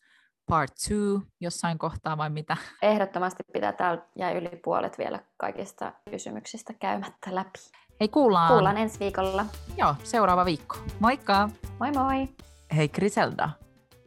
[0.48, 2.56] part two jossain kohtaa vai mitä?
[2.82, 3.72] Ehdottomasti pitää.
[3.72, 7.58] Täällä jäi yli puolet vielä kaikista kysymyksistä käymättä läpi.
[8.00, 8.52] Hei, kuullaan.
[8.52, 9.44] Kuullaan ensi viikolla.
[9.76, 10.76] Joo, seuraava viikko.
[11.00, 11.48] Moikka!
[11.78, 12.28] Moi moi!
[12.76, 13.50] Hei Griselda,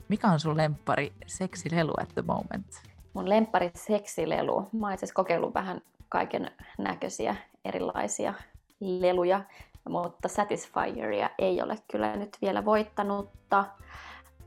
[0.08, 2.82] mikä on sun lempari seksilelu at the moment?
[3.14, 4.70] Mun lempari seksilelu.
[4.74, 7.36] Mä oon itse kokeillut vähän kaiken näköisiä
[7.66, 8.34] erilaisia
[8.80, 9.42] leluja,
[9.90, 13.66] mutta Satisfyeria ei ole kyllä nyt vielä voittanutta.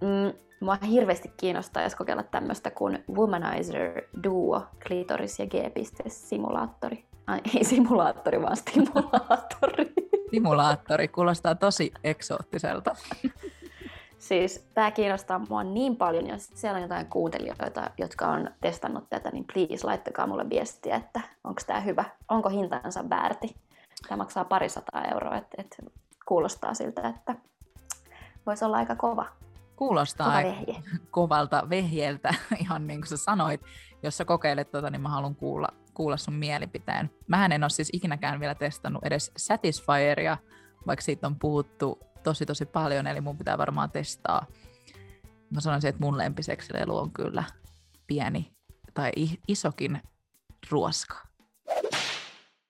[0.01, 7.14] Mm, mua hirveästi kiinnostaa, jos kokeilla tämmöistä kuin Womanizer Duo Clitoris ja G-simulaattori.
[7.27, 9.93] Ai, ei simulaattori, vaan stimulaattori.
[10.31, 12.97] Simulaattori kuulostaa tosi eksoottiselta.
[14.19, 19.31] Siis tämä kiinnostaa mua niin paljon, jos siellä on jotain kuuntelijoita, jotka on testannut tätä,
[19.31, 23.57] niin please laittakaa mulle viestiä, että onko tämä hyvä, onko hintansa väärti.
[24.09, 25.77] Tämä maksaa parisataa euroa, että, että
[26.27, 27.35] kuulostaa siltä, että
[28.47, 29.27] voisi olla aika kova.
[29.77, 30.83] Kuulostaa kova vehje.
[31.11, 33.61] kovalta vehjeltä, ihan niin kuin sä sanoit.
[34.03, 37.11] Jos sä kokeilet tuota, niin mä haluan kuulla, kuulla sun mielipiteen.
[37.29, 40.39] Mähän en ole siis ikinäkään vielä testannut edes Satisfyeria,
[40.87, 44.47] vaikka siitä on puhuttu tosi tosi paljon, eli mun pitää varmaan testaa.
[45.51, 47.45] Mä sanoisin, että mun lempiseksilelu on kyllä
[48.07, 48.53] pieni
[48.95, 49.13] tai
[49.49, 50.03] isokin
[50.71, 51.34] ruoska.